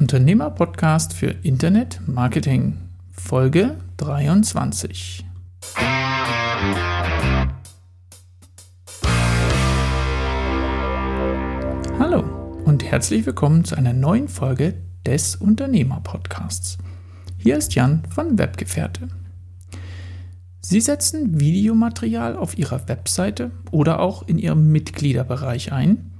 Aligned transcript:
Unternehmer-Podcast 0.00 1.12
für 1.12 1.26
Internet 1.42 2.00
Marketing, 2.06 2.76
Folge 3.10 3.78
23. 3.96 5.24
Hallo 11.98 12.22
und 12.64 12.84
herzlich 12.84 13.26
willkommen 13.26 13.64
zu 13.64 13.74
einer 13.74 13.92
neuen 13.92 14.28
Folge 14.28 14.74
des 15.04 15.34
Unternehmer-Podcasts. 15.34 16.78
Hier 17.36 17.56
ist 17.56 17.74
Jan 17.74 18.04
von 18.08 18.38
Webgefährte. 18.38 19.08
Sie 20.60 20.80
setzen 20.80 21.40
Videomaterial 21.40 22.36
auf 22.36 22.56
Ihrer 22.56 22.88
Webseite 22.88 23.50
oder 23.72 23.98
auch 23.98 24.28
in 24.28 24.38
Ihrem 24.38 24.70
Mitgliederbereich 24.70 25.72
ein. 25.72 26.12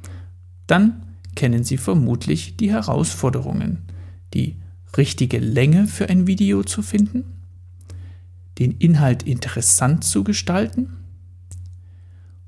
Dann 0.67 1.08
kennen 1.39 1.63
Sie 1.63 1.77
vermutlich 1.77 2.57
die 2.57 2.73
Herausforderungen, 2.73 3.85
die 4.35 4.57
richtige 4.97 5.39
Länge 5.39 5.87
für 5.87 6.09
ein 6.09 6.27
Video 6.27 6.65
zu 6.65 6.83
finden, 6.83 7.23
den 8.59 8.73
Inhalt 8.73 9.23
interessant 9.23 10.03
zu 10.03 10.25
gestalten? 10.25 10.97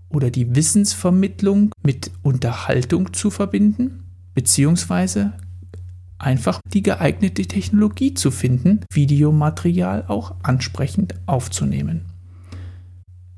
Oder 0.08 0.32
die 0.32 0.56
Wissensvermittlung 0.56 1.70
mit 1.84 2.10
Unterhaltung 2.22 3.12
zu 3.12 3.30
verbinden, 3.30 4.02
beziehungsweise 4.34 5.34
einfach 6.18 6.60
die 6.66 6.82
geeignete 6.82 7.46
Technologie 7.46 8.14
zu 8.14 8.32
finden, 8.32 8.80
Videomaterial 8.92 10.06
auch 10.08 10.34
ansprechend 10.42 11.14
aufzunehmen. 11.26 12.06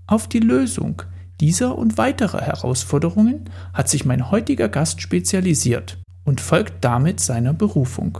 Auf 0.06 0.30
die 0.30 0.40
Lösung 0.40 1.02
dieser 1.42 1.76
und 1.76 1.98
weiterer 1.98 2.40
Herausforderungen 2.40 3.50
hat 3.74 3.88
sich 3.88 4.04
mein 4.04 4.30
heutiger 4.30 4.68
Gast 4.68 5.02
spezialisiert 5.02 5.98
und 6.22 6.40
folgt 6.40 6.84
damit 6.84 7.18
seiner 7.18 7.52
Berufung. 7.52 8.18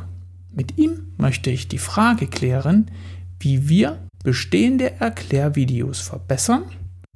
Mit 0.53 0.77
ihm 0.77 1.13
möchte 1.19 1.49
ich 1.49 1.69
die 1.69 1.79
Frage 1.79 2.27
klären, 2.27 2.91
wie 3.39 3.69
wir 3.69 3.99
bestehende 4.25 5.01
Erklärvideos 5.01 6.01
verbessern 6.01 6.65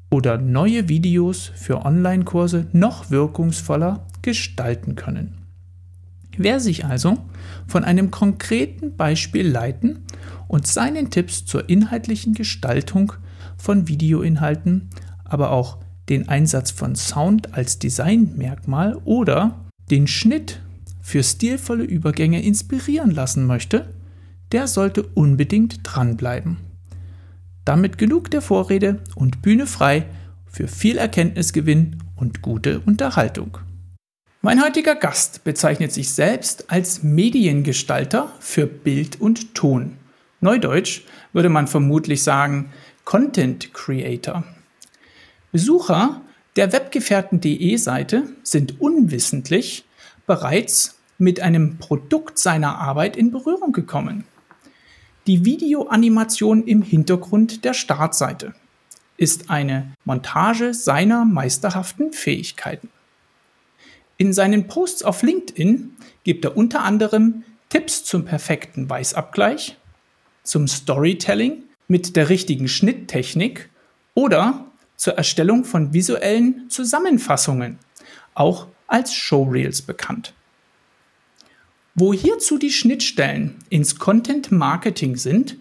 oder 0.08 0.38
neue 0.38 0.88
Videos 0.88 1.50
für 1.56 1.84
Online-Kurse 1.84 2.68
noch 2.72 3.10
wirkungsvoller 3.10 4.06
gestalten 4.22 4.94
können. 4.94 5.38
Wer 6.36 6.60
sich 6.60 6.84
also 6.84 7.18
von 7.66 7.82
einem 7.82 8.12
konkreten 8.12 8.96
Beispiel 8.96 9.48
leiten 9.48 10.04
und 10.46 10.68
seinen 10.68 11.10
Tipps 11.10 11.46
zur 11.46 11.68
inhaltlichen 11.68 12.32
Gestaltung 12.32 13.12
von 13.56 13.88
Videoinhalten, 13.88 14.90
aber 15.24 15.50
auch 15.50 15.78
den 16.08 16.28
Einsatz 16.28 16.70
von 16.70 16.94
Sound 16.94 17.54
als 17.54 17.78
Designmerkmal 17.78 18.96
oder 19.04 19.66
den 19.90 20.06
Schnitt 20.06 20.60
für 21.02 21.22
stilvolle 21.22 21.84
Übergänge 21.84 22.42
inspirieren 22.42 23.10
lassen 23.10 23.46
möchte, 23.46 23.94
der 24.52 24.66
sollte 24.66 25.02
unbedingt 25.02 25.80
dranbleiben. 25.82 26.58
Damit 27.64 27.98
genug 27.98 28.30
der 28.30 28.42
Vorrede 28.42 29.00
und 29.14 29.42
Bühne 29.42 29.66
frei 29.66 30.06
für 30.46 30.68
viel 30.68 30.98
Erkenntnisgewinn 30.98 31.98
und 32.14 32.42
gute 32.42 32.80
Unterhaltung. 32.80 33.58
Mein 34.42 34.62
heutiger 34.62 34.94
Gast 34.94 35.42
bezeichnet 35.42 35.92
sich 35.92 36.10
selbst 36.10 36.70
als 36.70 37.02
Mediengestalter 37.02 38.32
für 38.38 38.66
Bild 38.66 39.20
und 39.20 39.54
Ton. 39.54 39.96
Neudeutsch 40.40 41.02
würde 41.32 41.48
man 41.48 41.66
vermutlich 41.66 42.22
sagen 42.22 42.70
Content 43.04 43.74
Creator. 43.74 44.44
Besucher 45.52 46.22
der 46.56 46.72
webgefährten.de 46.72 47.76
Seite 47.76 48.24
sind 48.42 48.80
unwissentlich 48.80 49.84
bereits 50.26 50.98
mit 51.18 51.40
einem 51.40 51.78
Produkt 51.78 52.38
seiner 52.38 52.78
Arbeit 52.78 53.16
in 53.16 53.30
Berührung 53.30 53.72
gekommen. 53.72 54.24
Die 55.26 55.44
Videoanimation 55.44 56.66
im 56.66 56.82
Hintergrund 56.82 57.64
der 57.64 57.74
Startseite 57.74 58.54
ist 59.16 59.50
eine 59.50 59.92
Montage 60.04 60.74
seiner 60.74 61.24
meisterhaften 61.24 62.12
Fähigkeiten. 62.12 62.90
In 64.18 64.32
seinen 64.32 64.66
Posts 64.66 65.02
auf 65.02 65.22
LinkedIn 65.22 65.96
gibt 66.24 66.44
er 66.44 66.56
unter 66.56 66.82
anderem 66.82 67.44
Tipps 67.68 68.04
zum 68.04 68.24
perfekten 68.24 68.88
Weißabgleich, 68.88 69.76
zum 70.42 70.68
Storytelling 70.68 71.64
mit 71.88 72.16
der 72.16 72.28
richtigen 72.28 72.68
Schnitttechnik 72.68 73.68
oder 74.14 74.66
zur 74.96 75.14
Erstellung 75.14 75.64
von 75.64 75.92
visuellen 75.92 76.68
Zusammenfassungen, 76.68 77.78
auch 78.34 78.66
als 78.86 79.14
Showreels 79.14 79.82
bekannt. 79.82 80.34
Wo 81.94 82.12
hierzu 82.12 82.58
die 82.58 82.72
Schnittstellen 82.72 83.56
ins 83.70 83.98
Content 83.98 84.52
Marketing 84.52 85.16
sind 85.16 85.56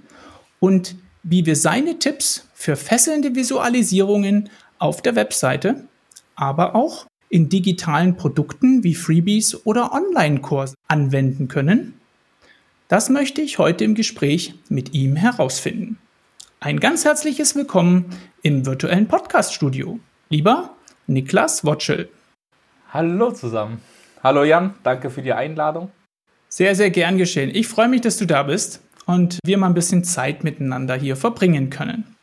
und 0.59 0.95
wie 1.23 1.45
wir 1.45 1.55
seine 1.55 1.97
Tipps 1.97 2.47
für 2.53 2.75
fesselnde 2.75 3.35
Visualisierungen 3.35 4.49
auf 4.77 5.01
der 5.01 5.15
Webseite, 5.15 5.87
aber 6.35 6.75
auch 6.75 7.07
in 7.29 7.49
digitalen 7.49 8.15
Produkten 8.15 8.83
wie 8.83 8.95
Freebies 8.95 9.65
oder 9.65 9.93
Online-Kurse 9.93 10.75
anwenden 10.87 11.47
können, 11.47 11.93
das 12.87 13.09
möchte 13.09 13.41
ich 13.41 13.57
heute 13.57 13.83
im 13.83 13.95
Gespräch 13.95 14.53
mit 14.69 14.93
ihm 14.93 15.15
herausfinden. 15.15 15.97
Ein 16.65 16.79
ganz 16.79 17.05
herzliches 17.05 17.53
Willkommen 17.53 18.09
im 18.41 18.65
virtuellen 18.65 19.07
Podcast-Studio. 19.07 19.99
Lieber 20.29 20.71
Niklas 21.05 21.63
Wotschel. 21.63 22.09
Hallo 22.91 23.29
zusammen. 23.29 23.81
Hallo 24.23 24.43
Jan, 24.43 24.73
danke 24.81 25.11
für 25.11 25.21
die 25.21 25.31
Einladung. 25.31 25.91
Sehr, 26.49 26.73
sehr 26.73 26.89
gern 26.89 27.19
geschehen. 27.19 27.51
Ich 27.53 27.67
freue 27.67 27.87
mich, 27.87 28.01
dass 28.01 28.17
du 28.17 28.25
da 28.25 28.41
bist 28.41 28.81
und 29.05 29.37
wir 29.45 29.59
mal 29.59 29.67
ein 29.67 29.75
bisschen 29.75 30.03
Zeit 30.03 30.43
miteinander 30.43 30.95
hier 30.95 31.15
verbringen 31.15 31.69
können. 31.69 32.15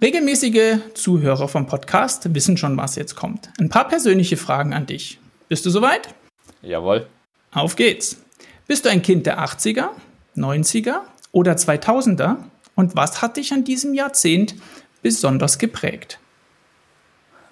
Regelmäßige 0.00 0.78
Zuhörer 0.94 1.48
vom 1.48 1.66
Podcast 1.66 2.32
wissen 2.36 2.56
schon, 2.56 2.76
was 2.76 2.94
jetzt 2.94 3.16
kommt. 3.16 3.50
Ein 3.58 3.70
paar 3.70 3.88
persönliche 3.88 4.36
Fragen 4.36 4.72
an 4.72 4.86
dich. 4.86 5.18
Bist 5.48 5.66
du 5.66 5.70
soweit? 5.70 6.14
Jawohl. 6.62 7.08
Auf 7.50 7.74
geht's. 7.74 8.22
Bist 8.68 8.84
du 8.84 8.88
ein 8.88 9.02
Kind 9.02 9.26
der 9.26 9.40
80er, 9.40 9.88
90er 10.36 11.00
oder 11.32 11.54
2000er 11.54 12.36
und 12.78 12.94
was 12.94 13.22
hat 13.22 13.36
dich 13.36 13.52
an 13.52 13.64
diesem 13.64 13.92
Jahrzehnt 13.92 14.54
besonders 15.02 15.58
geprägt? 15.58 16.20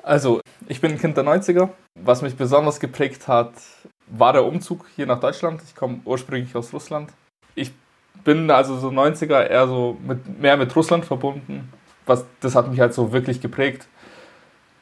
Also, 0.04 0.40
ich 0.68 0.80
bin 0.80 0.92
ein 0.92 1.00
Kind 1.00 1.16
der 1.16 1.24
90er. 1.24 1.70
Was 1.96 2.22
mich 2.22 2.36
besonders 2.36 2.78
geprägt 2.78 3.26
hat, 3.26 3.52
war 4.06 4.32
der 4.32 4.44
Umzug 4.44 4.86
hier 4.94 5.04
nach 5.06 5.18
Deutschland. 5.18 5.60
Ich 5.66 5.74
komme 5.74 5.98
ursprünglich 6.04 6.54
aus 6.54 6.72
Russland. 6.72 7.10
Ich 7.56 7.72
bin 8.22 8.48
also 8.52 8.78
so 8.78 8.90
90er 8.90 9.42
eher 9.48 9.66
so 9.66 9.98
mit, 10.06 10.40
mehr 10.40 10.56
mit 10.56 10.76
Russland 10.76 11.04
verbunden. 11.04 11.72
Was, 12.06 12.24
das 12.38 12.54
hat 12.54 12.70
mich 12.70 12.78
halt 12.78 12.94
so 12.94 13.10
wirklich 13.10 13.40
geprägt. 13.40 13.88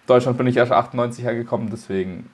Deutschland 0.06 0.37
bin 0.37 0.47
ich 0.47 0.59
erst 0.59 0.72
98 0.72 1.25
hergekommen, 1.25 1.71
deswegen 1.71 2.28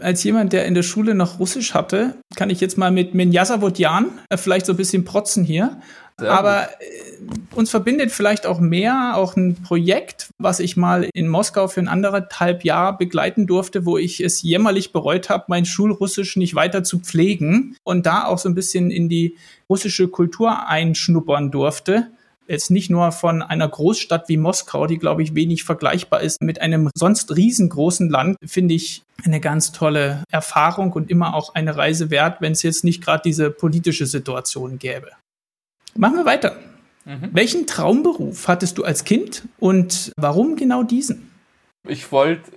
als 0.00 0.24
jemand, 0.24 0.52
der 0.52 0.66
in 0.66 0.74
der 0.74 0.82
Schule 0.82 1.14
noch 1.14 1.38
Russisch 1.38 1.74
hatte, 1.74 2.16
kann 2.36 2.50
ich 2.50 2.60
jetzt 2.60 2.78
mal 2.78 2.90
mit 2.90 3.14
Menjasa 3.14 3.60
Vodjan 3.60 4.06
äh, 4.28 4.36
vielleicht 4.36 4.66
so 4.66 4.72
ein 4.72 4.76
bisschen 4.76 5.04
protzen 5.04 5.44
hier. 5.44 5.80
Sehr 6.18 6.30
Aber 6.30 6.68
äh, 6.68 7.54
uns 7.54 7.70
verbindet 7.70 8.10
vielleicht 8.12 8.46
auch 8.46 8.60
mehr, 8.60 9.12
auch 9.16 9.36
ein 9.36 9.62
Projekt, 9.62 10.28
was 10.38 10.60
ich 10.60 10.76
mal 10.76 11.08
in 11.12 11.28
Moskau 11.28 11.68
für 11.68 11.80
ein 11.80 11.88
anderthalb 11.88 12.64
Jahr 12.64 12.96
begleiten 12.96 13.46
durfte, 13.46 13.84
wo 13.84 13.98
ich 13.98 14.20
es 14.20 14.42
jämmerlich 14.42 14.92
bereut 14.92 15.28
habe, 15.28 15.44
mein 15.48 15.64
Schulrussisch 15.64 16.36
nicht 16.36 16.54
weiter 16.54 16.84
zu 16.84 17.00
pflegen 17.00 17.76
und 17.82 18.06
da 18.06 18.24
auch 18.26 18.38
so 18.38 18.48
ein 18.48 18.54
bisschen 18.54 18.90
in 18.90 19.08
die 19.08 19.36
russische 19.68 20.08
Kultur 20.08 20.68
einschnuppern 20.68 21.50
durfte 21.50 22.08
jetzt 22.46 22.70
nicht 22.70 22.90
nur 22.90 23.12
von 23.12 23.42
einer 23.42 23.68
Großstadt 23.68 24.28
wie 24.28 24.36
Moskau, 24.36 24.86
die, 24.86 24.98
glaube 24.98 25.22
ich, 25.22 25.34
wenig 25.34 25.64
vergleichbar 25.64 26.20
ist 26.20 26.42
mit 26.42 26.60
einem 26.60 26.90
sonst 26.94 27.34
riesengroßen 27.34 28.08
Land, 28.10 28.36
finde 28.44 28.74
ich 28.74 29.02
eine 29.24 29.40
ganz 29.40 29.72
tolle 29.72 30.24
Erfahrung 30.30 30.92
und 30.92 31.10
immer 31.10 31.34
auch 31.34 31.54
eine 31.54 31.76
Reise 31.76 32.10
wert, 32.10 32.40
wenn 32.40 32.52
es 32.52 32.62
jetzt 32.62 32.84
nicht 32.84 33.02
gerade 33.02 33.22
diese 33.24 33.50
politische 33.50 34.06
Situation 34.06 34.78
gäbe. 34.78 35.10
Machen 35.96 36.16
wir 36.16 36.24
weiter. 36.24 36.56
Mhm. 37.04 37.30
Welchen 37.32 37.66
Traumberuf 37.66 38.48
hattest 38.48 38.78
du 38.78 38.84
als 38.84 39.04
Kind 39.04 39.44
und 39.58 40.12
warum 40.16 40.56
genau 40.56 40.82
diesen? 40.82 41.30
Ich 41.86 42.10
wollte 42.12 42.52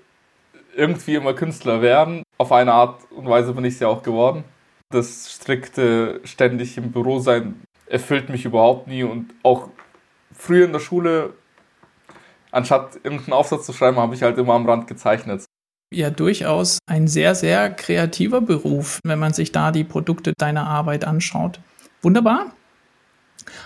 irgendwie 0.75 1.15
immer 1.15 1.33
Künstler 1.33 1.81
werden. 1.81 2.23
Auf 2.37 2.51
eine 2.51 2.73
Art 2.73 3.01
und 3.11 3.27
Weise 3.27 3.53
bin 3.53 3.65
ich 3.65 3.75
es 3.75 3.79
ja 3.79 3.87
auch 3.87 4.03
geworden. 4.03 4.43
Das 4.89 5.33
strikte 5.33 6.21
ständig 6.23 6.77
im 6.77 6.91
Büro 6.91 7.19
sein 7.19 7.61
erfüllt 7.89 8.29
mich 8.29 8.45
überhaupt 8.45 8.87
nie 8.87 9.03
und 9.03 9.33
auch 9.43 9.69
früher 10.31 10.65
in 10.65 10.73
der 10.73 10.79
Schule, 10.79 11.33
anstatt 12.51 12.95
irgendeinen 13.03 13.33
Aufsatz 13.33 13.65
zu 13.65 13.73
schreiben, 13.73 13.97
habe 13.97 14.15
ich 14.15 14.21
halt 14.21 14.37
immer 14.37 14.53
am 14.53 14.67
Rand 14.67 14.87
gezeichnet. 14.87 15.45
Ja, 15.93 16.09
durchaus 16.09 16.79
ein 16.85 17.07
sehr, 17.07 17.33
sehr 17.33 17.69
kreativer 17.69 18.41
Beruf, 18.41 18.99
wenn 19.05 19.19
man 19.19 19.33
sich 19.33 19.53
da 19.53 19.71
die 19.71 19.85
Produkte 19.85 20.33
deiner 20.37 20.67
Arbeit 20.67 21.05
anschaut. 21.05 21.61
Wunderbar. 22.01 22.51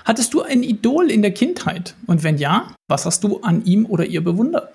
Hattest 0.05 0.33
du 0.33 0.43
ein 0.43 0.61
Idol 0.61 1.09
in 1.09 1.23
der 1.23 1.33
Kindheit? 1.33 1.95
Und 2.05 2.23
wenn 2.23 2.37
ja, 2.37 2.75
was 2.87 3.07
hast 3.07 3.23
du 3.23 3.41
an 3.41 3.65
ihm 3.65 3.87
oder 3.87 4.05
ihr 4.05 4.23
bewundert? 4.23 4.71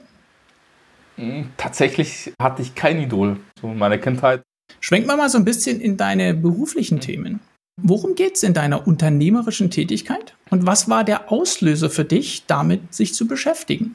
Hm, 1.16 1.50
tatsächlich 1.56 2.32
hatte 2.40 2.62
ich 2.62 2.74
kein 2.74 3.00
Idol 3.00 3.38
so 3.60 3.68
in 3.68 3.78
meiner 3.78 3.98
Kindheit. 3.98 4.42
Schwenken 4.80 5.08
wir 5.08 5.16
mal 5.16 5.28
so 5.28 5.38
ein 5.38 5.44
bisschen 5.44 5.80
in 5.80 5.96
deine 5.96 6.34
beruflichen 6.34 7.00
Themen. 7.00 7.40
Worum 7.82 8.14
geht 8.14 8.36
es 8.36 8.42
in 8.42 8.54
deiner 8.54 8.86
unternehmerischen 8.86 9.70
Tätigkeit 9.70 10.34
und 10.48 10.66
was 10.66 10.88
war 10.88 11.04
der 11.04 11.30
Auslöser 11.30 11.90
für 11.90 12.04
dich, 12.04 12.46
damit 12.46 12.94
sich 12.94 13.12
zu 13.12 13.28
beschäftigen? 13.28 13.94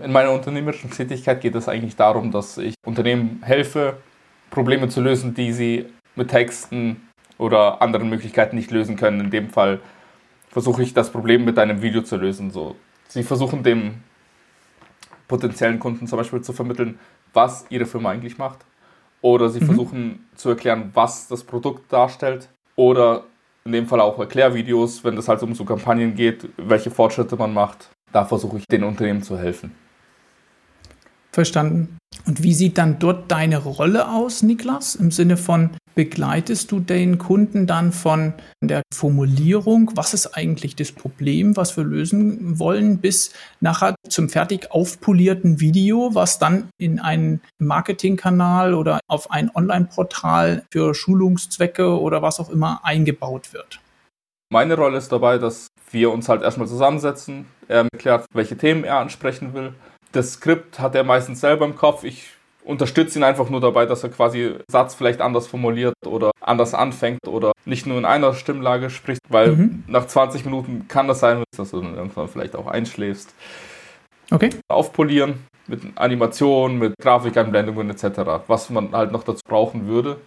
In 0.00 0.12
meiner 0.12 0.30
unternehmerischen 0.30 0.90
Tätigkeit 0.90 1.40
geht 1.40 1.56
es 1.56 1.68
eigentlich 1.68 1.96
darum, 1.96 2.30
dass 2.30 2.56
ich 2.56 2.74
Unternehmen 2.86 3.42
helfe, 3.42 3.96
Probleme 4.50 4.88
zu 4.88 5.00
lösen, 5.00 5.34
die 5.34 5.52
sie 5.52 5.86
mit 6.14 6.28
Texten 6.28 7.08
oder 7.36 7.82
anderen 7.82 8.08
Möglichkeiten 8.08 8.54
nicht 8.54 8.70
lösen 8.70 8.96
können. 8.96 9.20
In 9.20 9.30
dem 9.30 9.50
Fall 9.50 9.80
versuche 10.48 10.82
ich 10.82 10.94
das 10.94 11.10
Problem 11.10 11.44
mit 11.44 11.58
einem 11.58 11.82
Video 11.82 12.02
zu 12.02 12.16
lösen. 12.16 12.52
So, 12.52 12.76
sie 13.08 13.24
versuchen 13.24 13.64
dem 13.64 13.94
potenziellen 15.26 15.80
Kunden 15.80 16.06
zum 16.06 16.16
Beispiel 16.16 16.42
zu 16.42 16.52
vermitteln, 16.52 17.00
was 17.32 17.66
ihre 17.70 17.86
Firma 17.86 18.10
eigentlich 18.10 18.38
macht. 18.38 18.60
Oder 19.20 19.48
sie 19.48 19.60
mhm. 19.60 19.66
versuchen 19.66 20.28
zu 20.36 20.50
erklären, 20.50 20.90
was 20.94 21.26
das 21.26 21.42
Produkt 21.42 21.92
darstellt 21.92 22.48
oder 22.80 23.24
in 23.66 23.72
dem 23.72 23.86
Fall 23.86 24.00
auch 24.00 24.18
Erklärvideos, 24.18 25.04
wenn 25.04 25.18
es 25.18 25.28
halt 25.28 25.42
um 25.42 25.54
so 25.54 25.66
Kampagnen 25.66 26.14
geht, 26.14 26.48
welche 26.56 26.90
Fortschritte 26.90 27.36
man 27.36 27.52
macht. 27.52 27.90
Da 28.10 28.24
versuche 28.24 28.56
ich 28.56 28.64
den 28.66 28.84
Unternehmen 28.84 29.22
zu 29.22 29.38
helfen. 29.38 29.72
Verstanden. 31.30 31.98
Und 32.26 32.42
wie 32.42 32.54
sieht 32.54 32.78
dann 32.78 32.98
dort 32.98 33.30
deine 33.30 33.58
Rolle 33.58 34.08
aus, 34.08 34.42
Niklas? 34.42 34.94
Im 34.94 35.10
Sinne 35.10 35.36
von, 35.36 35.70
begleitest 36.00 36.72
du 36.72 36.80
den 36.80 37.18
Kunden 37.18 37.66
dann 37.66 37.92
von 37.92 38.32
der 38.62 38.80
Formulierung, 38.90 39.90
was 39.96 40.14
ist 40.14 40.34
eigentlich 40.34 40.74
das 40.74 40.92
Problem, 40.92 41.58
was 41.58 41.76
wir 41.76 41.84
lösen 41.84 42.58
wollen, 42.58 43.02
bis 43.02 43.34
nachher 43.60 43.94
zum 44.08 44.30
fertig 44.30 44.70
aufpolierten 44.70 45.60
Video, 45.60 46.14
was 46.14 46.38
dann 46.38 46.70
in 46.78 47.00
einen 47.00 47.42
Marketingkanal 47.58 48.72
oder 48.72 49.00
auf 49.08 49.30
ein 49.30 49.50
Online-Portal 49.54 50.64
für 50.72 50.94
Schulungszwecke 50.94 52.00
oder 52.00 52.22
was 52.22 52.40
auch 52.40 52.48
immer 52.48 52.80
eingebaut 52.82 53.52
wird? 53.52 53.78
Meine 54.50 54.76
Rolle 54.76 54.96
ist 54.96 55.12
dabei, 55.12 55.36
dass 55.36 55.66
wir 55.90 56.10
uns 56.10 56.30
halt 56.30 56.40
erstmal 56.40 56.66
zusammensetzen. 56.66 57.44
Er 57.68 57.86
erklärt, 57.92 58.24
welche 58.32 58.56
Themen 58.56 58.84
er 58.84 58.96
ansprechen 58.96 59.52
will 59.52 59.74
das 60.12 60.32
Skript 60.34 60.78
hat 60.78 60.94
er 60.94 61.04
meistens 61.04 61.40
selber 61.40 61.64
im 61.64 61.76
Kopf. 61.76 62.04
Ich 62.04 62.30
unterstütze 62.64 63.18
ihn 63.18 63.24
einfach 63.24 63.50
nur 63.50 63.60
dabei, 63.60 63.86
dass 63.86 64.02
er 64.02 64.10
quasi 64.10 64.54
Satz 64.70 64.94
vielleicht 64.94 65.20
anders 65.20 65.46
formuliert 65.46 65.94
oder 66.06 66.30
anders 66.40 66.74
anfängt 66.74 67.26
oder 67.26 67.52
nicht 67.64 67.86
nur 67.86 67.98
in 67.98 68.04
einer 68.04 68.34
Stimmlage 68.34 68.90
spricht, 68.90 69.20
weil 69.28 69.52
mhm. 69.52 69.84
nach 69.86 70.06
20 70.06 70.44
Minuten 70.44 70.86
kann 70.88 71.08
das 71.08 71.20
sein, 71.20 71.42
dass 71.56 71.70
du 71.70 71.80
dann 71.80 71.94
irgendwann 71.94 72.28
vielleicht 72.28 72.56
auch 72.56 72.66
einschläfst. 72.66 73.34
Okay. 74.30 74.50
Aufpolieren 74.68 75.46
mit 75.66 75.82
Animationen, 75.96 76.78
mit 76.78 76.94
Grafikeinblendungen 77.00 77.90
etc., 77.90 78.20
was 78.46 78.70
man 78.70 78.92
halt 78.92 79.12
noch 79.12 79.24
dazu 79.24 79.42
brauchen 79.46 79.86
würde. 79.86 80.18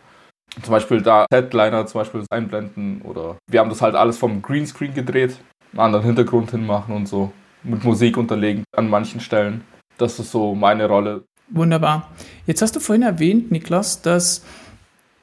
Zum 0.61 0.71
Beispiel 0.71 1.01
da 1.01 1.25
Headliner 1.31 1.85
zum 1.85 2.01
Beispiel 2.01 2.23
einblenden 2.29 3.01
oder 3.01 3.37
wir 3.49 3.59
haben 3.59 3.69
das 3.69 3.81
halt 3.81 3.95
alles 3.95 4.17
vom 4.17 4.41
Greenscreen 4.41 4.93
gedreht, 4.93 5.37
einen 5.71 5.79
anderen 5.79 6.05
Hintergrund 6.05 6.51
hinmachen 6.51 6.95
und 6.95 7.07
so. 7.07 7.31
Mit 7.63 7.83
Musik 7.83 8.17
unterlegen 8.17 8.63
an 8.75 8.89
manchen 8.89 9.19
Stellen. 9.21 9.63
Das 9.97 10.19
ist 10.19 10.31
so 10.31 10.53
meine 10.53 10.87
Rolle. 10.87 11.23
Wunderbar. 11.49 12.09
Jetzt 12.45 12.61
hast 12.61 12.75
du 12.75 12.79
vorhin 12.79 13.03
erwähnt, 13.03 13.51
Niklas, 13.51 14.01
dass 14.01 14.43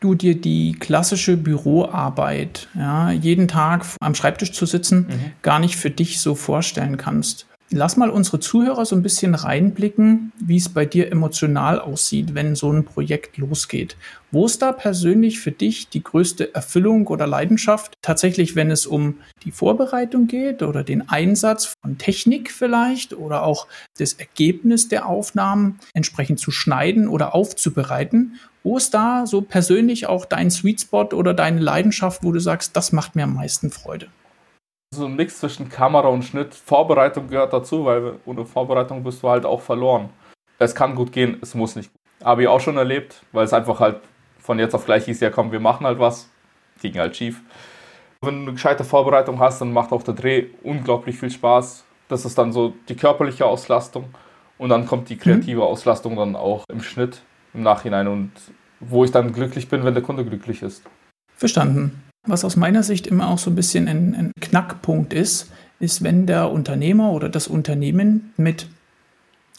du 0.00 0.14
dir 0.14 0.34
die 0.34 0.72
klassische 0.72 1.36
Büroarbeit, 1.36 2.68
ja, 2.74 3.10
jeden 3.10 3.48
Tag 3.48 3.84
am 4.00 4.14
Schreibtisch 4.14 4.52
zu 4.52 4.66
sitzen, 4.66 5.06
mhm. 5.08 5.32
gar 5.42 5.58
nicht 5.58 5.76
für 5.76 5.90
dich 5.90 6.20
so 6.20 6.34
vorstellen 6.34 6.96
kannst. 6.96 7.46
Lass 7.72 7.96
mal 7.96 8.10
unsere 8.10 8.40
Zuhörer 8.40 8.84
so 8.84 8.96
ein 8.96 9.02
bisschen 9.02 9.36
reinblicken, 9.36 10.32
wie 10.40 10.56
es 10.56 10.68
bei 10.68 10.84
dir 10.84 11.12
emotional 11.12 11.78
aussieht, 11.78 12.34
wenn 12.34 12.56
so 12.56 12.72
ein 12.72 12.84
Projekt 12.84 13.36
losgeht. 13.36 13.96
Wo 14.32 14.46
ist 14.46 14.60
da 14.60 14.72
persönlich 14.72 15.38
für 15.38 15.52
dich 15.52 15.88
die 15.88 16.02
größte 16.02 16.52
Erfüllung 16.52 17.06
oder 17.06 17.28
Leidenschaft? 17.28 17.94
Tatsächlich, 18.02 18.56
wenn 18.56 18.72
es 18.72 18.86
um 18.86 19.18
die 19.44 19.52
Vorbereitung 19.52 20.26
geht 20.26 20.64
oder 20.64 20.82
den 20.82 21.08
Einsatz 21.08 21.76
von 21.80 21.96
Technik 21.96 22.50
vielleicht 22.50 23.14
oder 23.14 23.44
auch 23.44 23.68
das 23.98 24.14
Ergebnis 24.14 24.88
der 24.88 25.06
Aufnahmen 25.06 25.78
entsprechend 25.94 26.40
zu 26.40 26.50
schneiden 26.50 27.06
oder 27.06 27.36
aufzubereiten. 27.36 28.40
Wo 28.64 28.78
ist 28.78 28.94
da 28.94 29.26
so 29.26 29.42
persönlich 29.42 30.06
auch 30.06 30.24
dein 30.24 30.50
Sweet 30.50 30.80
Spot 30.80 31.08
oder 31.12 31.34
deine 31.34 31.60
Leidenschaft, 31.60 32.24
wo 32.24 32.32
du 32.32 32.40
sagst, 32.40 32.76
das 32.76 32.90
macht 32.90 33.14
mir 33.14 33.24
am 33.24 33.34
meisten 33.34 33.70
Freude? 33.70 34.08
So 34.94 35.06
ein 35.06 35.16
Mix 35.16 35.38
zwischen 35.38 35.68
Kamera 35.68 36.08
und 36.08 36.24
Schnitt. 36.24 36.54
Vorbereitung 36.54 37.28
gehört 37.28 37.52
dazu, 37.52 37.84
weil 37.84 38.14
ohne 38.24 38.44
Vorbereitung 38.44 39.02
bist 39.02 39.22
du 39.22 39.28
halt 39.28 39.46
auch 39.46 39.60
verloren. 39.60 40.10
Es 40.58 40.74
kann 40.74 40.94
gut 40.94 41.12
gehen, 41.12 41.38
es 41.40 41.54
muss 41.54 41.76
nicht. 41.76 41.90
Habe 42.22 42.42
ich 42.42 42.48
auch 42.48 42.60
schon 42.60 42.76
erlebt, 42.76 43.22
weil 43.32 43.44
es 43.44 43.52
einfach 43.52 43.80
halt 43.80 44.00
von 44.38 44.58
jetzt 44.58 44.74
auf 44.74 44.84
gleich 44.84 45.04
hieß, 45.04 45.20
ja 45.20 45.30
komm, 45.30 45.52
wir 45.52 45.60
machen 45.60 45.86
halt 45.86 45.98
was. 45.98 46.28
Ging 46.82 46.98
halt 46.98 47.16
schief. 47.16 47.40
Wenn 48.22 48.36
du 48.36 48.42
eine 48.42 48.52
gescheite 48.52 48.84
Vorbereitung 48.84 49.38
hast, 49.38 49.60
dann 49.60 49.72
macht 49.72 49.92
auch 49.92 50.02
der 50.02 50.14
Dreh 50.14 50.46
unglaublich 50.62 51.18
viel 51.18 51.30
Spaß. 51.30 51.84
Das 52.08 52.24
ist 52.24 52.36
dann 52.36 52.52
so 52.52 52.74
die 52.88 52.96
körperliche 52.96 53.46
Auslastung. 53.46 54.12
Und 54.58 54.68
dann 54.68 54.86
kommt 54.86 55.08
die 55.08 55.16
kreative 55.16 55.60
mhm. 55.60 55.66
Auslastung 55.66 56.16
dann 56.16 56.36
auch 56.36 56.64
im 56.68 56.82
Schnitt 56.82 57.22
im 57.54 57.62
Nachhinein 57.62 58.08
und 58.08 58.32
wo 58.80 59.04
ich 59.04 59.10
dann 59.10 59.32
glücklich 59.32 59.68
bin, 59.68 59.84
wenn 59.84 59.94
der 59.94 60.02
Kunde 60.02 60.24
glücklich 60.24 60.62
ist. 60.62 60.82
Verstanden. 61.34 62.09
Was 62.30 62.44
aus 62.44 62.56
meiner 62.56 62.82
Sicht 62.82 63.06
immer 63.06 63.28
auch 63.28 63.38
so 63.38 63.50
ein 63.50 63.56
bisschen 63.56 63.88
ein, 63.88 64.14
ein 64.14 64.32
Knackpunkt 64.40 65.12
ist, 65.12 65.50
ist, 65.80 66.02
wenn 66.02 66.26
der 66.26 66.50
Unternehmer 66.50 67.10
oder 67.12 67.28
das 67.28 67.48
Unternehmen 67.48 68.32
mit 68.36 68.68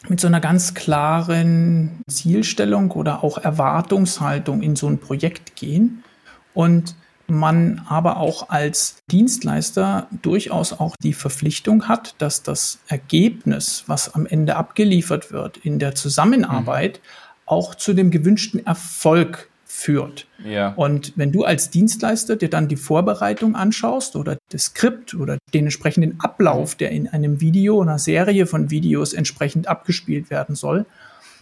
mit 0.10 0.20
so 0.20 0.28
einer 0.28 0.40
ganz 0.40 0.74
klaren 0.74 2.02
Zielstellung 2.08 2.92
oder 2.92 3.24
auch 3.24 3.38
Erwartungshaltung 3.38 4.64
in 4.64 4.76
so 4.76 4.88
ein 4.88 4.98
Projekt 4.98 5.56
gehen 5.56 6.04
und 6.56 6.96
man 7.28 7.84
aber 7.88 8.18
auch 8.18 8.50
als 8.50 8.98
Dienstleister 9.12 10.08
durchaus 10.24 10.74
auch 10.74 10.96
die 11.02 11.14
Verpflichtung 11.14 11.88
hat, 11.88 12.16
dass 12.18 12.42
das 12.42 12.80
Ergebnis, 12.88 13.84
was 13.86 14.16
am 14.16 14.26
Ende 14.26 14.56
abgeliefert 14.56 15.32
wird 15.32 15.58
in 15.58 15.78
der 15.78 15.94
Zusammenarbeit, 15.94 17.00
mhm. 17.00 17.42
auch 17.46 17.76
zu 17.76 17.94
dem 17.94 18.10
gewünschten 18.10 18.66
Erfolg 18.66 19.51
führt. 19.82 20.28
Ja. 20.46 20.74
Und 20.76 21.14
wenn 21.16 21.32
du 21.32 21.44
als 21.44 21.70
Dienstleister 21.70 22.36
dir 22.36 22.50
dann 22.50 22.68
die 22.68 22.76
Vorbereitung 22.76 23.56
anschaust 23.56 24.16
oder 24.16 24.38
das 24.50 24.66
Skript 24.66 25.14
oder 25.14 25.38
den 25.54 25.66
entsprechenden 25.66 26.20
Ablauf, 26.20 26.76
der 26.76 26.92
in 26.92 27.08
einem 27.08 27.42
Video, 27.42 27.82
einer 27.82 28.00
Serie 28.00 28.46
von 28.46 28.70
Videos 28.70 29.14
entsprechend 29.14 29.68
abgespielt 29.68 30.30
werden 30.30 30.56
soll, 30.56 30.86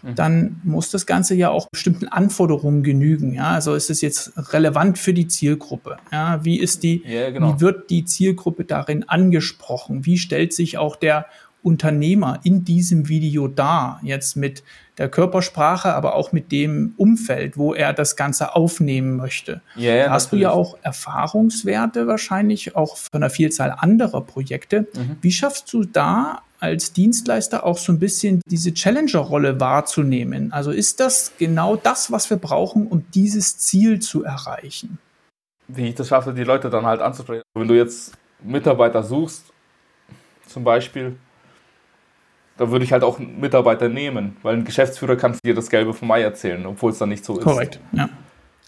mhm. 0.01 0.15
dann 0.15 0.61
muss 0.63 0.89
das 0.89 1.05
Ganze 1.05 1.35
ja 1.35 1.49
auch 1.49 1.67
bestimmten 1.69 2.07
Anforderungen 2.07 2.81
genügen. 2.81 3.33
Ja, 3.33 3.51
also 3.51 3.75
ist 3.75 3.89
es 3.89 4.01
jetzt 4.01 4.31
relevant 4.53 4.97
für 4.97 5.13
die 5.13 5.27
Zielgruppe? 5.27 5.97
Ja, 6.11 6.43
wie 6.43 6.59
ist 6.59 6.83
die, 6.83 7.03
ja, 7.05 7.31
genau. 7.31 7.55
wie 7.55 7.61
wird 7.61 7.89
die 7.89 8.05
Zielgruppe 8.05 8.63
darin 8.63 9.07
angesprochen? 9.07 10.05
Wie 10.05 10.17
stellt 10.17 10.53
sich 10.53 10.77
auch 10.77 10.95
der 10.95 11.25
Unternehmer 11.69 12.39
in 12.43 12.65
diesem 12.65 13.09
Video 13.09 13.47
dar, 13.47 13.99
jetzt 14.01 14.35
mit 14.35 14.63
der 14.97 15.07
Körpersprache, 15.07 15.93
aber 15.93 16.15
auch 16.15 16.31
mit 16.31 16.51
dem 16.51 16.95
Umfeld, 16.97 17.57
wo 17.57 17.75
er 17.75 17.93
das 17.93 18.15
Ganze 18.15 18.55
aufnehmen 18.55 19.15
möchte. 19.15 19.61
Ja, 19.75 19.93
ja, 19.93 20.05
da 20.05 20.11
hast 20.11 20.25
natürlich. 20.25 20.45
du 20.45 20.49
ja 20.49 20.51
auch 20.51 20.77
Erfahrungswerte 20.81 22.07
wahrscheinlich, 22.07 22.75
auch 22.75 22.97
von 22.97 23.21
einer 23.21 23.29
Vielzahl 23.29 23.73
anderer 23.77 24.21
Projekte. 24.21 24.87
Mhm. 24.95 25.17
Wie 25.21 25.31
schaffst 25.31 25.71
du 25.71 25.83
da 25.83 26.41
als 26.59 26.91
Dienstleister 26.91 27.63
auch 27.63 27.77
so 27.77 27.93
ein 27.93 27.99
bisschen 27.99 28.41
diese 28.47 28.73
Challenger-Rolle 28.73 29.59
wahrzunehmen? 29.59 30.51
Also 30.51 30.71
ist 30.71 30.99
das 30.99 31.33
genau 31.37 31.75
das, 31.75 32.11
was 32.11 32.31
wir 32.31 32.37
brauchen, 32.37 32.87
um 32.87 33.05
dieses 33.13 33.59
Ziel 33.59 33.99
zu 33.99 34.23
erreichen? 34.23 34.97
Wie 35.67 35.89
ich 35.89 35.95
das 35.95 36.07
schaffe, 36.07 36.33
die 36.33 36.43
Leute 36.43 36.71
dann 36.71 36.87
halt 36.87 36.99
anzusprechen. 36.99 37.43
Wenn 37.53 37.67
du 37.67 37.75
jetzt 37.75 38.13
Mitarbeiter 38.43 39.03
suchst, 39.03 39.45
zum 40.47 40.63
Beispiel, 40.63 41.15
da 42.59 42.69
würde 42.71 42.83
ich 42.83 42.91
halt 42.91 43.03
auch 43.03 43.19
einen 43.19 43.39
Mitarbeiter 43.39 43.87
nehmen, 43.87 44.35
weil 44.43 44.57
ein 44.57 44.65
Geschäftsführer 44.65 45.15
kann 45.15 45.37
dir 45.45 45.55
das 45.55 45.69
Gelbe 45.69 45.93
vom 45.93 46.11
Ei 46.11 46.21
erzählen, 46.21 46.65
obwohl 46.65 46.91
es 46.91 46.97
dann 46.97 47.07
nicht 47.07 47.23
so 47.23 47.37
ist. 47.37 47.43
Korrekt, 47.45 47.79
ja. 47.93 48.09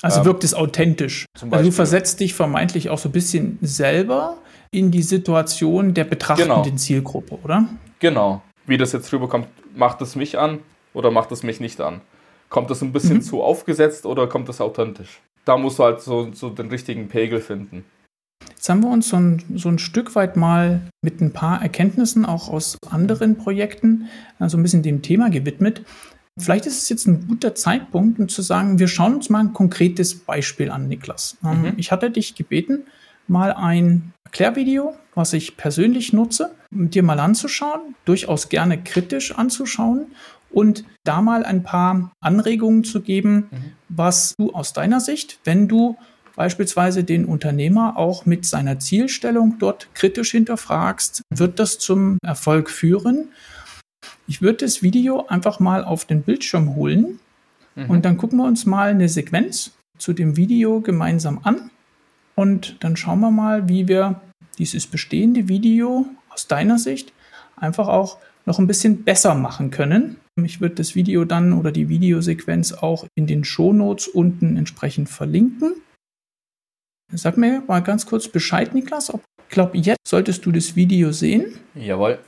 Also 0.01 0.21
ähm, 0.21 0.27
wirkt 0.27 0.45
es 0.45 0.53
authentisch. 0.53 1.25
Also 1.51 1.65
du 1.65 1.71
versetzt 1.71 2.21
dich 2.21 2.33
vermeintlich 2.33 2.89
auch 2.89 2.97
so 2.97 3.09
ein 3.09 3.11
bisschen 3.11 3.59
selber 3.61 4.37
in 4.71 4.91
die 4.91 5.01
Situation 5.01 5.93
der 5.93 6.05
betrachtenden 6.05 6.63
genau. 6.63 6.75
Zielgruppe, 6.77 7.37
oder? 7.43 7.67
Genau. 7.99 8.41
Wie 8.65 8.77
das 8.77 8.93
jetzt 8.93 9.11
rüberkommt, 9.11 9.47
macht 9.75 10.01
es 10.01 10.15
mich 10.15 10.39
an 10.39 10.59
oder 10.93 11.11
macht 11.11 11.33
es 11.33 11.43
mich 11.43 11.59
nicht 11.59 11.81
an? 11.81 11.99
Kommt 12.47 12.69
das 12.69 12.81
ein 12.81 12.93
bisschen 12.93 13.17
mhm. 13.17 13.21
zu 13.23 13.43
aufgesetzt 13.43 14.05
oder 14.05 14.27
kommt 14.27 14.47
das 14.47 14.61
authentisch? 14.61 15.19
Da 15.43 15.57
musst 15.57 15.79
du 15.79 15.83
halt 15.83 15.99
so, 15.99 16.31
so 16.31 16.49
den 16.49 16.69
richtigen 16.69 17.09
Pegel 17.09 17.41
finden. 17.41 17.83
Jetzt 18.61 18.69
haben 18.69 18.83
wir 18.83 18.91
uns 18.91 19.09
so 19.09 19.17
ein, 19.17 19.41
so 19.55 19.69
ein 19.69 19.79
Stück 19.79 20.13
weit 20.13 20.37
mal 20.37 20.81
mit 21.01 21.19
ein 21.19 21.33
paar 21.33 21.63
Erkenntnissen 21.63 22.27
auch 22.27 22.47
aus 22.47 22.77
anderen 22.91 23.35
Projekten 23.35 24.07
so 24.37 24.43
also 24.43 24.57
ein 24.59 24.61
bisschen 24.61 24.83
dem 24.83 25.01
Thema 25.01 25.31
gewidmet. 25.31 25.81
Vielleicht 26.37 26.67
ist 26.67 26.79
es 26.79 26.87
jetzt 26.87 27.07
ein 27.07 27.27
guter 27.27 27.55
Zeitpunkt, 27.55 28.19
um 28.19 28.29
zu 28.29 28.43
sagen, 28.43 28.77
wir 28.77 28.87
schauen 28.87 29.15
uns 29.15 29.31
mal 29.31 29.39
ein 29.39 29.53
konkretes 29.53 30.13
Beispiel 30.13 30.69
an, 30.69 30.87
Niklas. 30.87 31.37
Ähm, 31.43 31.61
mhm. 31.63 31.73
Ich 31.77 31.91
hatte 31.91 32.11
dich 32.11 32.35
gebeten, 32.35 32.83
mal 33.27 33.51
ein 33.51 34.13
Erklärvideo, 34.25 34.93
was 35.15 35.33
ich 35.33 35.57
persönlich 35.57 36.13
nutze, 36.13 36.51
dir 36.69 37.01
mal 37.01 37.19
anzuschauen, 37.19 37.95
durchaus 38.05 38.49
gerne 38.49 38.77
kritisch 38.77 39.35
anzuschauen 39.35 40.05
und 40.51 40.85
da 41.03 41.23
mal 41.23 41.45
ein 41.45 41.63
paar 41.63 42.11
Anregungen 42.19 42.83
zu 42.83 43.01
geben, 43.01 43.47
mhm. 43.49 43.71
was 43.89 44.35
du 44.37 44.53
aus 44.53 44.73
deiner 44.73 44.99
Sicht, 44.99 45.39
wenn 45.45 45.67
du 45.67 45.97
beispielsweise 46.35 47.03
den 47.03 47.25
Unternehmer 47.25 47.97
auch 47.97 48.25
mit 48.25 48.45
seiner 48.45 48.79
Zielstellung 48.79 49.55
dort 49.59 49.89
kritisch 49.93 50.31
hinterfragst, 50.31 51.23
wird 51.29 51.59
das 51.59 51.79
zum 51.79 52.17
Erfolg 52.23 52.69
führen. 52.69 53.29
Ich 54.27 54.41
würde 54.41 54.65
das 54.65 54.81
Video 54.81 55.27
einfach 55.27 55.59
mal 55.59 55.83
auf 55.83 56.05
den 56.05 56.23
Bildschirm 56.23 56.75
holen 56.75 57.19
mhm. 57.75 57.89
und 57.89 58.05
dann 58.05 58.17
gucken 58.17 58.37
wir 58.37 58.45
uns 58.45 58.65
mal 58.65 58.89
eine 58.89 59.09
Sequenz 59.09 59.71
zu 59.97 60.13
dem 60.13 60.37
Video 60.37 60.81
gemeinsam 60.81 61.39
an 61.43 61.69
und 62.35 62.77
dann 62.79 62.95
schauen 62.95 63.19
wir 63.19 63.31
mal, 63.31 63.69
wie 63.69 63.87
wir 63.87 64.21
dieses 64.57 64.87
bestehende 64.87 65.47
Video 65.47 66.05
aus 66.29 66.47
deiner 66.47 66.79
Sicht 66.79 67.13
einfach 67.55 67.87
auch 67.87 68.17
noch 68.45 68.59
ein 68.59 68.67
bisschen 68.67 69.03
besser 69.03 69.35
machen 69.35 69.69
können. 69.69 70.17
Ich 70.43 70.61
würde 70.61 70.75
das 70.75 70.95
Video 70.95 71.25
dann 71.25 71.53
oder 71.53 71.71
die 71.71 71.89
Videosequenz 71.89 72.73
auch 72.73 73.05
in 73.15 73.27
den 73.27 73.43
Shownotes 73.43 74.07
unten 74.07 74.57
entsprechend 74.57 75.09
verlinken. 75.09 75.73
Sag 77.13 77.37
mir 77.37 77.63
mal 77.67 77.81
ganz 77.81 78.05
kurz 78.05 78.27
Bescheid, 78.27 78.73
Niklas. 78.73 79.09
Ich 79.09 79.53
glaube, 79.53 79.77
jetzt 79.77 80.07
solltest 80.07 80.45
du 80.45 80.51
das 80.51 80.75
Video 80.75 81.11
sehen. 81.11 81.59
Jawohl. 81.75 82.19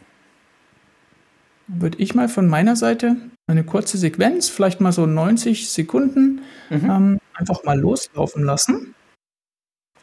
Würde 1.68 1.98
ich 2.00 2.14
mal 2.14 2.28
von 2.28 2.48
meiner 2.48 2.76
Seite 2.76 3.16
eine 3.48 3.64
kurze 3.64 3.98
Sequenz, 3.98 4.50
vielleicht 4.50 4.82
mal 4.82 4.92
so 4.92 5.06
90 5.06 5.70
Sekunden, 5.70 6.42
mhm. 6.70 6.90
ähm, 6.90 7.20
einfach 7.34 7.64
mal 7.64 7.80
loslaufen 7.80 8.44
lassen. 8.44 8.94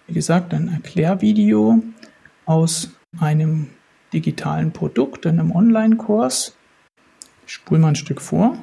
Wie 0.06 0.14
gesagt, 0.14 0.54
ein 0.54 0.68
Erklärvideo 0.68 1.82
aus 2.46 2.90
einem 3.20 3.68
digitalen 4.12 4.72
Produkt, 4.72 5.26
einem 5.26 5.52
Online-Kurs. 5.52 6.56
Ich 7.46 7.52
spule 7.52 7.80
mal 7.80 7.88
ein 7.88 7.96
Stück 7.96 8.20
vor, 8.20 8.56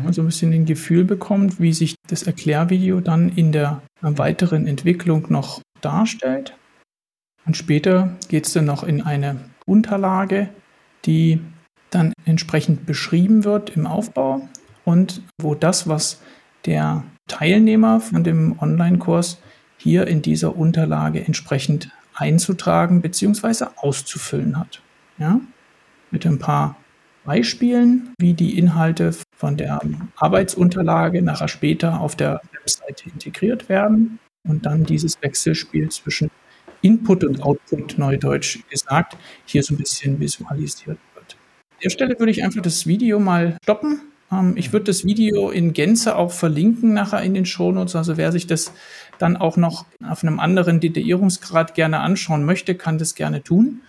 mhm. 0.00 0.06
also 0.06 0.22
ein 0.22 0.26
bisschen 0.26 0.52
ein 0.52 0.66
Gefühl 0.66 1.04
bekommt, 1.04 1.60
wie 1.60 1.72
sich 1.72 1.94
das 2.08 2.24
Erklärvideo 2.24 3.00
dann 3.00 3.28
in 3.30 3.52
der 3.52 3.82
weiteren 4.00 4.66
Entwicklung 4.66 5.26
noch 5.28 5.60
darstellt. 5.80 6.56
Und 7.44 7.56
später 7.56 8.16
geht 8.28 8.46
es 8.46 8.52
dann 8.52 8.66
noch 8.66 8.84
in 8.84 9.02
eine 9.02 9.36
Unterlage, 9.66 10.48
die 11.04 11.40
dann 11.90 12.12
entsprechend 12.24 12.86
beschrieben 12.86 13.44
wird 13.44 13.70
im 13.76 13.86
Aufbau 13.86 14.48
und 14.84 15.22
wo 15.40 15.54
das, 15.54 15.88
was 15.88 16.20
der 16.64 17.04
Teilnehmer 17.28 18.00
von 18.00 18.24
dem 18.24 18.58
Online-Kurs 18.60 19.38
hier 19.76 20.06
in 20.06 20.22
dieser 20.22 20.56
Unterlage 20.56 21.24
entsprechend 21.24 21.90
einzutragen 22.14 23.02
bzw. 23.02 23.66
auszufüllen 23.76 24.58
hat. 24.58 24.80
Ja? 25.18 25.40
Mit 26.10 26.26
ein 26.26 26.38
paar 26.38 26.76
Beispielen, 27.24 28.12
wie 28.18 28.34
die 28.34 28.58
Inhalte 28.58 29.14
von 29.42 29.56
der 29.56 29.80
Arbeitsunterlage 30.14 31.20
nachher 31.20 31.48
später 31.48 32.00
auf 32.00 32.14
der 32.14 32.40
Webseite 32.52 33.10
integriert 33.12 33.68
werden 33.68 34.20
und 34.48 34.66
dann 34.66 34.84
dieses 34.84 35.20
Wechselspiel 35.20 35.88
zwischen 35.88 36.30
Input 36.80 37.24
und 37.24 37.42
Output, 37.42 37.98
neudeutsch 37.98 38.60
gesagt, 38.70 39.16
hier 39.44 39.64
so 39.64 39.74
ein 39.74 39.78
bisschen 39.78 40.20
visualisiert 40.20 40.98
wird. 41.16 41.36
An 41.72 41.78
der 41.82 41.90
Stelle 41.90 42.16
würde 42.20 42.30
ich 42.30 42.44
einfach 42.44 42.62
das 42.62 42.86
Video 42.86 43.18
mal 43.18 43.58
stoppen. 43.64 44.02
Ähm, 44.30 44.54
ich 44.56 44.72
würde 44.72 44.84
das 44.84 45.04
Video 45.04 45.50
in 45.50 45.72
Gänze 45.72 46.14
auch 46.14 46.30
verlinken 46.30 46.94
nachher 46.94 47.22
in 47.22 47.34
den 47.34 47.44
Shownotes. 47.44 47.96
Also 47.96 48.16
wer 48.16 48.30
sich 48.30 48.46
das 48.46 48.72
dann 49.18 49.36
auch 49.36 49.56
noch 49.56 49.86
auf 50.08 50.22
einem 50.22 50.38
anderen 50.38 50.78
Detaillierungsgrad 50.78 51.74
gerne 51.74 51.98
anschauen 51.98 52.44
möchte, 52.44 52.76
kann 52.76 52.96
das 52.96 53.16
gerne 53.16 53.42
tun. 53.42 53.80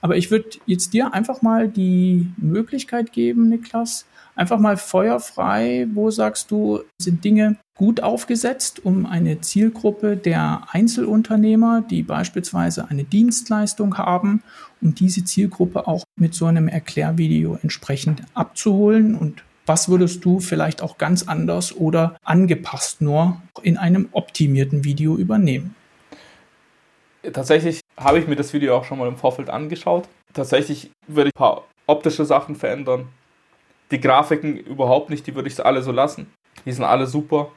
Aber 0.00 0.16
ich 0.16 0.30
würde 0.30 0.50
jetzt 0.66 0.92
dir 0.92 1.12
einfach 1.14 1.42
mal 1.42 1.66
die 1.66 2.28
Möglichkeit 2.36 3.12
geben, 3.12 3.48
Niklas, 3.48 4.06
einfach 4.34 4.58
mal 4.58 4.76
feuerfrei, 4.76 5.86
wo 5.92 6.10
sagst 6.10 6.50
du, 6.50 6.82
sind 6.98 7.24
Dinge 7.24 7.56
gut 7.76 8.02
aufgesetzt, 8.02 8.84
um 8.84 9.06
eine 9.06 9.40
Zielgruppe 9.40 10.16
der 10.16 10.68
Einzelunternehmer, 10.70 11.82
die 11.82 12.02
beispielsweise 12.02 12.88
eine 12.88 13.04
Dienstleistung 13.04 13.98
haben, 13.98 14.42
um 14.80 14.94
diese 14.94 15.24
Zielgruppe 15.24 15.86
auch 15.86 16.04
mit 16.16 16.34
so 16.34 16.46
einem 16.46 16.68
Erklärvideo 16.68 17.58
entsprechend 17.62 18.22
abzuholen 18.34 19.14
und 19.14 19.42
was 19.66 19.88
würdest 19.88 20.24
du 20.24 20.40
vielleicht 20.40 20.82
auch 20.82 20.98
ganz 20.98 21.26
anders 21.26 21.74
oder 21.74 22.16
angepasst 22.22 23.00
nur 23.00 23.40
in 23.62 23.78
einem 23.78 24.08
optimierten 24.12 24.84
Video 24.84 25.16
übernehmen? 25.16 25.74
Tatsächlich 27.32 27.80
habe 27.96 28.18
ich 28.18 28.28
mir 28.28 28.36
das 28.36 28.52
Video 28.52 28.76
auch 28.76 28.84
schon 28.84 28.98
mal 28.98 29.08
im 29.08 29.16
Vorfeld 29.16 29.48
angeschaut. 29.48 30.06
Tatsächlich 30.34 30.90
würde 31.06 31.30
ich 31.30 31.36
ein 31.36 31.38
paar 31.38 31.64
optische 31.86 32.26
Sachen 32.26 32.56
verändern. 32.56 33.08
Die 33.90 34.00
Grafiken 34.00 34.56
überhaupt 34.56 35.10
nicht, 35.10 35.26
die 35.26 35.34
würde 35.34 35.48
ich 35.48 35.64
alle 35.64 35.82
so 35.82 35.92
lassen. 35.92 36.32
Die 36.64 36.72
sind 36.72 36.84
alle 36.84 37.06
super. 37.06 37.50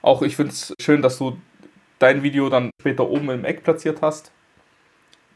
Auch 0.00 0.22
ich 0.22 0.36
finde 0.36 0.52
es 0.52 0.74
schön, 0.80 1.02
dass 1.02 1.18
du 1.18 1.36
dein 1.98 2.22
Video 2.22 2.48
dann 2.48 2.70
später 2.80 3.08
oben 3.08 3.30
im 3.30 3.44
Eck 3.44 3.62
platziert 3.62 4.02
hast. 4.02 4.32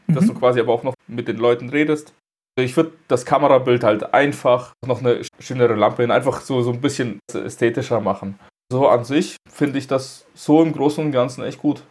Mhm. 0.07 0.15
Dass 0.15 0.27
du 0.27 0.33
quasi 0.33 0.59
aber 0.59 0.73
auch 0.73 0.83
noch 0.83 0.93
mit 1.07 1.27
den 1.27 1.37
Leuten 1.37 1.69
redest. 1.69 2.13
Ich 2.59 2.75
würde 2.75 2.93
das 3.07 3.25
Kamerabild 3.25 3.83
halt 3.83 4.13
einfach 4.13 4.73
noch 4.85 4.99
eine 4.99 5.21
schönere 5.39 5.75
Lampe 5.75 6.01
hin, 6.01 6.11
einfach 6.11 6.41
so, 6.41 6.61
so 6.61 6.71
ein 6.71 6.81
bisschen 6.81 7.19
ästhetischer 7.31 8.01
machen. 8.01 8.39
So 8.71 8.87
an 8.87 9.05
sich 9.05 9.37
finde 9.49 9.77
ich 9.77 9.87
das 9.87 10.25
so 10.33 10.63
im 10.63 10.73
Großen 10.73 11.05
und 11.05 11.11
Ganzen 11.11 11.43
echt 11.43 11.59
gut. 11.59 11.83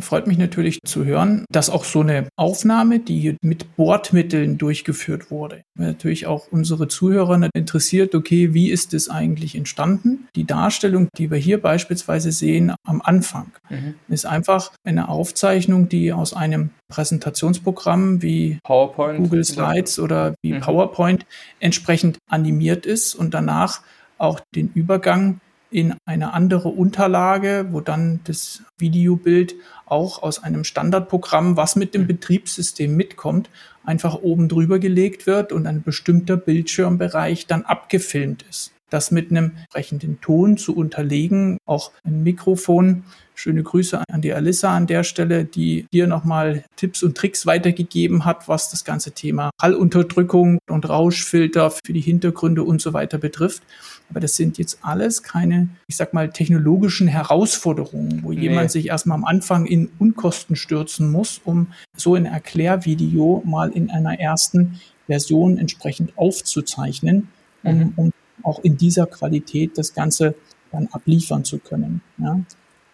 Freut 0.00 0.28
mich 0.28 0.38
natürlich 0.38 0.80
zu 0.84 1.04
hören, 1.04 1.44
dass 1.50 1.68
auch 1.68 1.84
so 1.84 2.00
eine 2.00 2.28
Aufnahme, 2.36 3.00
die 3.00 3.36
mit 3.42 3.76
Bordmitteln 3.76 4.56
durchgeführt 4.56 5.30
wurde, 5.30 5.64
natürlich 5.74 6.26
auch 6.26 6.46
unsere 6.52 6.86
Zuhörer 6.86 7.50
interessiert, 7.52 8.14
okay, 8.14 8.54
wie 8.54 8.70
ist 8.70 8.94
es 8.94 9.08
eigentlich 9.08 9.56
entstanden? 9.56 10.28
Die 10.36 10.44
Darstellung, 10.44 11.08
die 11.18 11.30
wir 11.32 11.38
hier 11.38 11.60
beispielsweise 11.60 12.30
sehen 12.30 12.72
am 12.84 13.02
Anfang, 13.02 13.50
mhm. 13.70 13.94
ist 14.08 14.24
einfach 14.24 14.70
eine 14.84 15.08
Aufzeichnung, 15.08 15.88
die 15.88 16.12
aus 16.12 16.32
einem 16.32 16.70
Präsentationsprogramm 16.88 18.22
wie 18.22 18.58
PowerPoint, 18.62 19.18
Google 19.18 19.44
Slides 19.44 19.98
oder 19.98 20.34
wie 20.42 20.52
mhm. 20.52 20.60
PowerPoint 20.60 21.26
entsprechend 21.58 22.18
animiert 22.28 22.86
ist 22.86 23.14
und 23.14 23.34
danach 23.34 23.80
auch 24.18 24.40
den 24.54 24.70
Übergang 24.74 25.40
in 25.72 25.94
eine 26.04 26.34
andere 26.34 26.68
Unterlage, 26.68 27.68
wo 27.70 27.80
dann 27.80 28.20
das 28.24 28.62
Videobild 28.78 29.54
auch 29.86 30.22
aus 30.22 30.42
einem 30.42 30.64
Standardprogramm, 30.64 31.56
was 31.56 31.76
mit 31.76 31.94
dem 31.94 32.02
mhm. 32.02 32.08
Betriebssystem 32.08 32.94
mitkommt, 32.94 33.50
einfach 33.84 34.16
oben 34.16 34.48
drüber 34.48 34.78
gelegt 34.78 35.26
wird 35.26 35.52
und 35.52 35.66
ein 35.66 35.82
bestimmter 35.82 36.36
Bildschirmbereich 36.36 37.46
dann 37.46 37.62
abgefilmt 37.62 38.44
ist. 38.48 38.72
Das 38.92 39.10
mit 39.10 39.30
einem 39.30 39.52
entsprechenden 39.56 40.20
Ton 40.20 40.58
zu 40.58 40.76
unterlegen, 40.76 41.56
auch 41.64 41.92
ein 42.04 42.22
Mikrofon. 42.22 43.04
Schöne 43.34 43.62
Grüße 43.62 44.02
an 44.06 44.20
die 44.20 44.34
Alissa 44.34 44.76
an 44.76 44.86
der 44.86 45.02
Stelle, 45.02 45.46
die 45.46 45.86
dir 45.94 46.06
nochmal 46.06 46.64
Tipps 46.76 47.02
und 47.02 47.16
Tricks 47.16 47.46
weitergegeben 47.46 48.26
hat, 48.26 48.48
was 48.48 48.70
das 48.70 48.84
ganze 48.84 49.12
Thema 49.12 49.48
Hallunterdrückung 49.62 50.58
und 50.68 50.86
Rauschfilter 50.86 51.70
für 51.70 51.94
die 51.94 52.02
Hintergründe 52.02 52.64
und 52.64 52.82
so 52.82 52.92
weiter 52.92 53.16
betrifft. 53.16 53.62
Aber 54.10 54.20
das 54.20 54.36
sind 54.36 54.58
jetzt 54.58 54.80
alles 54.82 55.22
keine, 55.22 55.68
ich 55.86 55.96
sag 55.96 56.12
mal, 56.12 56.28
technologischen 56.28 57.08
Herausforderungen, 57.08 58.22
wo 58.22 58.32
nee. 58.32 58.42
jemand 58.42 58.70
sich 58.70 58.88
erstmal 58.88 59.16
am 59.16 59.24
Anfang 59.24 59.64
in 59.64 59.88
Unkosten 60.00 60.54
stürzen 60.54 61.10
muss, 61.10 61.40
um 61.46 61.68
so 61.96 62.14
ein 62.14 62.26
Erklärvideo 62.26 63.42
mal 63.46 63.70
in 63.70 63.88
einer 63.90 64.20
ersten 64.20 64.82
Version 65.06 65.56
entsprechend 65.56 66.12
aufzuzeichnen, 66.18 67.28
um, 67.62 67.78
mhm. 67.78 67.92
um 67.96 68.12
auch 68.42 68.60
in 68.62 68.76
dieser 68.76 69.06
Qualität 69.06 69.78
das 69.78 69.94
Ganze 69.94 70.34
dann 70.70 70.88
abliefern 70.92 71.44
zu 71.44 71.58
können. 71.58 72.02
Ja. 72.18 72.40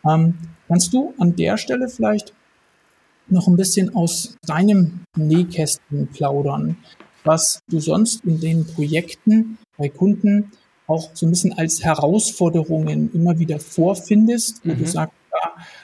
Ähm, 0.07 0.35
kannst 0.67 0.93
du 0.93 1.15
an 1.19 1.37
der 1.37 1.57
Stelle 1.57 1.89
vielleicht 1.89 2.33
noch 3.29 3.47
ein 3.47 3.57
bisschen 3.57 3.95
aus 3.95 4.37
deinem 4.47 5.01
Nähkästchen 5.17 6.09
plaudern, 6.09 6.77
was 7.25 7.61
du 7.69 7.81
sonst 7.81 8.25
in 8.25 8.41
den 8.41 8.67
Projekten 8.67 9.59
bei 9.77 9.89
Kunden 9.89 10.53
auch 10.87 11.11
so 11.15 11.27
ein 11.27 11.31
bisschen 11.31 11.53
als 11.53 11.85
Herausforderungen 11.85 13.13
immer 13.13 13.39
wieder 13.39 13.61
vorfindest, 13.61 14.63
wo 14.65 14.73
mhm. 14.73 14.79
du 14.79 14.87
sagst, 14.87 15.15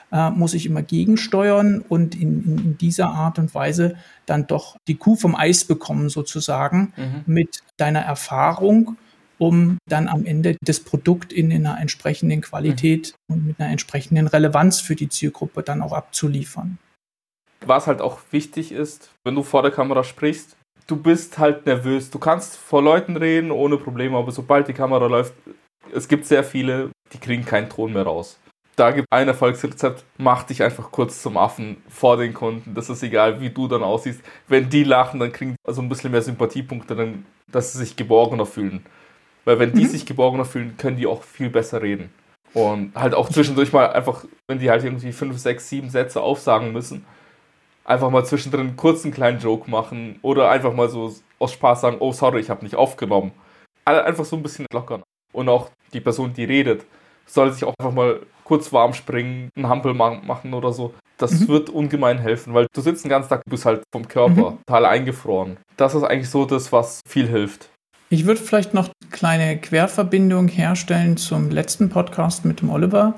da 0.09 0.27
äh, 0.29 0.31
muss 0.31 0.53
ich 0.53 0.65
immer 0.65 0.81
gegensteuern 0.81 1.83
und 1.87 2.15
in, 2.15 2.43
in, 2.43 2.57
in, 2.57 2.77
dieser 2.77 3.09
Art 3.09 3.39
und 3.39 3.53
Weise 3.53 3.95
dann 4.25 4.47
doch 4.47 4.77
die 4.87 4.95
Kuh 4.95 5.15
vom 5.15 5.35
Eis 5.35 5.63
bekommen 5.63 6.09
sozusagen 6.09 6.93
mhm. 6.97 7.23
mit 7.25 7.59
deiner 7.77 8.01
Erfahrung, 8.01 8.97
um 9.37 9.77
dann 9.89 10.07
am 10.07 10.25
Ende 10.25 10.57
das 10.61 10.79
Produkt 10.79 11.33
in 11.33 11.51
einer 11.51 11.79
entsprechenden 11.79 12.41
Qualität 12.41 13.15
mhm. 13.27 13.35
und 13.35 13.47
mit 13.47 13.59
einer 13.59 13.69
entsprechenden 13.69 14.27
Relevanz 14.27 14.81
für 14.81 14.95
die 14.95 15.09
Zielgruppe 15.09 15.63
dann 15.63 15.81
auch 15.81 15.93
abzuliefern. 15.93 16.77
Was 17.65 17.87
halt 17.87 18.01
auch 18.01 18.19
wichtig 18.31 18.71
ist, 18.71 19.09
wenn 19.23 19.35
du 19.35 19.43
vor 19.43 19.61
der 19.61 19.71
Kamera 19.71 20.03
sprichst, 20.03 20.55
du 20.87 20.95
bist 20.95 21.37
halt 21.37 21.65
nervös. 21.65 22.09
Du 22.11 22.19
kannst 22.19 22.57
vor 22.57 22.81
Leuten 22.81 23.17
reden 23.17 23.51
ohne 23.51 23.77
Probleme, 23.77 24.17
aber 24.17 24.31
sobald 24.31 24.67
die 24.67 24.73
Kamera 24.73 25.07
läuft, 25.07 25.33
es 25.93 26.07
gibt 26.07 26.25
sehr 26.25 26.43
viele, 26.43 26.91
die 27.13 27.17
kriegen 27.17 27.45
keinen 27.45 27.69
Ton 27.69 27.93
mehr 27.93 28.03
raus. 28.03 28.39
Da 28.75 28.91
gibt 28.91 29.07
ein 29.09 29.29
Erfolgsrezept, 29.29 30.03
mach 30.17 30.43
dich 30.43 30.61
einfach 30.61 30.91
kurz 30.91 31.21
zum 31.21 31.37
Affen 31.37 31.77
vor 31.87 32.17
den 32.17 32.33
Kunden. 32.33 32.73
Das 32.73 32.89
ist 32.89 33.03
egal, 33.03 33.39
wie 33.39 33.49
du 33.49 33.69
dann 33.69 33.83
aussiehst. 33.83 34.21
Wenn 34.49 34.69
die 34.69 34.83
lachen, 34.83 35.19
dann 35.21 35.31
kriegen 35.31 35.51
die 35.51 35.73
so 35.73 35.81
ein 35.81 35.87
bisschen 35.87 36.11
mehr 36.11 36.21
Sympathiepunkte, 36.21 36.93
dann, 36.95 37.25
dass 37.49 37.71
sie 37.71 37.79
sich 37.79 37.95
geborgener 37.95 38.45
fühlen. 38.45 38.85
Weil 39.45 39.59
wenn 39.59 39.73
die 39.73 39.83
mhm. 39.83 39.89
sich 39.89 40.05
geborgener 40.05 40.45
fühlen, 40.45 40.75
können 40.77 40.97
die 40.97 41.07
auch 41.07 41.23
viel 41.23 41.49
besser 41.49 41.81
reden. 41.81 42.09
Und 42.53 42.95
halt 42.95 43.13
auch 43.13 43.29
zwischendurch 43.29 43.73
mal 43.73 43.91
einfach, 43.91 44.25
wenn 44.47 44.59
die 44.59 44.69
halt 44.69 44.83
irgendwie 44.83 45.11
fünf, 45.11 45.37
sechs, 45.37 45.69
sieben 45.69 45.89
Sätze 45.89 46.21
aufsagen 46.21 46.71
müssen, 46.71 47.05
einfach 47.83 48.09
mal 48.09 48.25
zwischendrin 48.25 48.75
kurz 48.75 49.03
einen 49.03 49.13
kleinen 49.13 49.39
Joke 49.39 49.69
machen 49.69 50.19
oder 50.21 50.49
einfach 50.49 50.73
mal 50.73 50.89
so 50.89 51.13
aus 51.37 51.53
Spaß 51.53 51.81
sagen, 51.81 51.97
oh 51.99 52.11
sorry, 52.11 52.39
ich 52.39 52.49
habe 52.49 52.63
nicht 52.63 52.75
aufgenommen. 52.75 53.31
Einfach 53.85 54.25
so 54.25 54.35
ein 54.35 54.43
bisschen 54.43 54.65
lockern. 54.73 55.03
Und 55.31 55.49
auch 55.49 55.69
die 55.93 55.99
Person, 55.99 56.33
die 56.33 56.45
redet, 56.45 56.85
soll 57.25 57.51
sich 57.51 57.63
auch 57.63 57.73
einfach 57.77 57.93
mal 57.93 58.21
kurz 58.43 58.71
warm 58.71 58.93
springen, 58.93 59.49
einen 59.55 59.67
Hampel 59.67 59.93
machen 59.93 60.53
oder 60.53 60.71
so. 60.71 60.93
Das 61.17 61.31
mhm. 61.31 61.47
wird 61.49 61.69
ungemein 61.69 62.19
helfen, 62.19 62.53
weil 62.53 62.67
du 62.73 62.81
sitzt 62.81 63.03
den 63.03 63.09
ganzen 63.09 63.29
Tag, 63.29 63.43
du 63.45 63.51
bist 63.51 63.65
halt 63.65 63.83
vom 63.93 64.07
Körper 64.07 64.51
mhm. 64.51 64.57
total 64.65 64.85
eingefroren. 64.85 65.57
Das 65.77 65.93
ist 65.93 66.03
eigentlich 66.03 66.29
so 66.29 66.45
das, 66.45 66.71
was 66.71 67.01
viel 67.07 67.27
hilft. 67.27 67.69
Ich 68.15 68.25
würde 68.25 68.39
vielleicht 68.39 68.73
noch 68.73 68.85
eine 68.85 69.09
kleine 69.11 69.57
Querverbindung 69.57 70.47
herstellen 70.47 71.17
zum 71.17 71.49
letzten 71.49 71.89
Podcast 71.89 72.45
mit 72.45 72.61
dem 72.61 72.69
Oliver. 72.69 73.13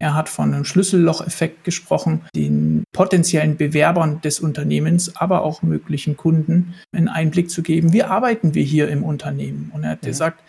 Er 0.00 0.14
hat 0.14 0.28
von 0.28 0.52
einem 0.52 0.64
Schlüssellocheffekt 0.64 1.62
gesprochen, 1.62 2.22
den 2.34 2.82
potenziellen 2.92 3.56
Bewerbern 3.56 4.20
des 4.20 4.40
Unternehmens, 4.40 5.14
aber 5.14 5.42
auch 5.42 5.62
möglichen 5.62 6.16
Kunden 6.16 6.74
einen 6.90 7.06
Einblick 7.06 7.48
zu 7.48 7.62
geben. 7.62 7.92
Wie 7.92 8.02
arbeiten 8.02 8.54
wir 8.54 8.64
hier 8.64 8.88
im 8.88 9.04
Unternehmen? 9.04 9.70
Und 9.72 9.84
er 9.84 9.90
hat 9.90 10.02
ja. 10.02 10.08
gesagt, 10.08 10.42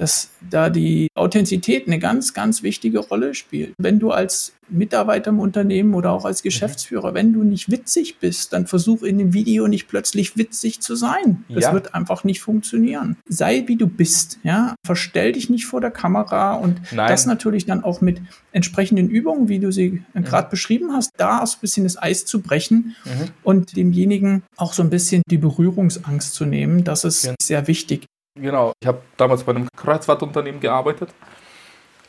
dass 0.00 0.30
da 0.48 0.70
die 0.70 1.08
Authentizität 1.14 1.86
eine 1.86 1.98
ganz, 1.98 2.32
ganz 2.32 2.62
wichtige 2.62 3.00
Rolle 3.00 3.34
spielt. 3.34 3.74
Wenn 3.76 3.98
du 3.98 4.12
als 4.12 4.54
Mitarbeiter 4.70 5.28
im 5.28 5.40
Unternehmen 5.40 5.92
oder 5.92 6.12
auch 6.12 6.24
als 6.24 6.42
Geschäftsführer, 6.42 7.12
wenn 7.12 7.34
du 7.34 7.44
nicht 7.44 7.70
witzig 7.70 8.18
bist, 8.18 8.54
dann 8.54 8.66
versuch 8.66 9.02
in 9.02 9.18
dem 9.18 9.34
Video 9.34 9.68
nicht 9.68 9.88
plötzlich 9.88 10.38
witzig 10.38 10.80
zu 10.80 10.94
sein. 10.94 11.44
Das 11.50 11.64
ja. 11.64 11.72
wird 11.74 11.94
einfach 11.94 12.24
nicht 12.24 12.40
funktionieren. 12.40 13.18
Sei 13.28 13.64
wie 13.66 13.76
du 13.76 13.86
bist, 13.86 14.38
ja. 14.42 14.74
Verstell 14.86 15.32
dich 15.32 15.50
nicht 15.50 15.66
vor 15.66 15.82
der 15.82 15.90
Kamera 15.90 16.54
und 16.54 16.80
Nein. 16.92 17.10
das 17.10 17.26
natürlich 17.26 17.66
dann 17.66 17.84
auch 17.84 18.00
mit 18.00 18.22
entsprechenden 18.52 19.10
Übungen, 19.10 19.48
wie 19.48 19.58
du 19.58 19.70
sie 19.70 20.02
mhm. 20.14 20.24
gerade 20.24 20.48
beschrieben 20.48 20.92
hast, 20.94 21.10
da 21.18 21.40
auch 21.40 21.46
so 21.46 21.58
ein 21.58 21.60
bisschen 21.60 21.84
das 21.84 22.00
Eis 22.00 22.24
zu 22.24 22.40
brechen 22.40 22.96
mhm. 23.04 23.28
und 23.42 23.76
demjenigen 23.76 24.44
auch 24.56 24.72
so 24.72 24.82
ein 24.82 24.88
bisschen 24.88 25.22
die 25.30 25.38
Berührungsangst 25.38 26.32
zu 26.32 26.46
nehmen. 26.46 26.84
Das 26.84 27.04
ist 27.04 27.24
ja. 27.24 27.34
sehr 27.38 27.66
wichtig. 27.66 28.06
Genau, 28.34 28.72
ich 28.80 28.86
habe 28.86 29.02
damals 29.16 29.44
bei 29.44 29.50
einem 29.52 29.68
Kreuzfahrtunternehmen 29.76 30.60
gearbeitet 30.60 31.10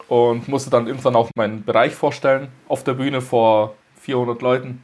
und 0.08 0.48
musste 0.48 0.70
dann 0.70 0.88
irgendwann 0.88 1.16
auch 1.16 1.30
meinen 1.36 1.64
Bereich 1.64 1.94
vorstellen 1.94 2.50
auf 2.68 2.84
der 2.84 2.94
Bühne 2.94 3.22
vor 3.22 3.76
400 4.02 4.42
Leuten. 4.42 4.84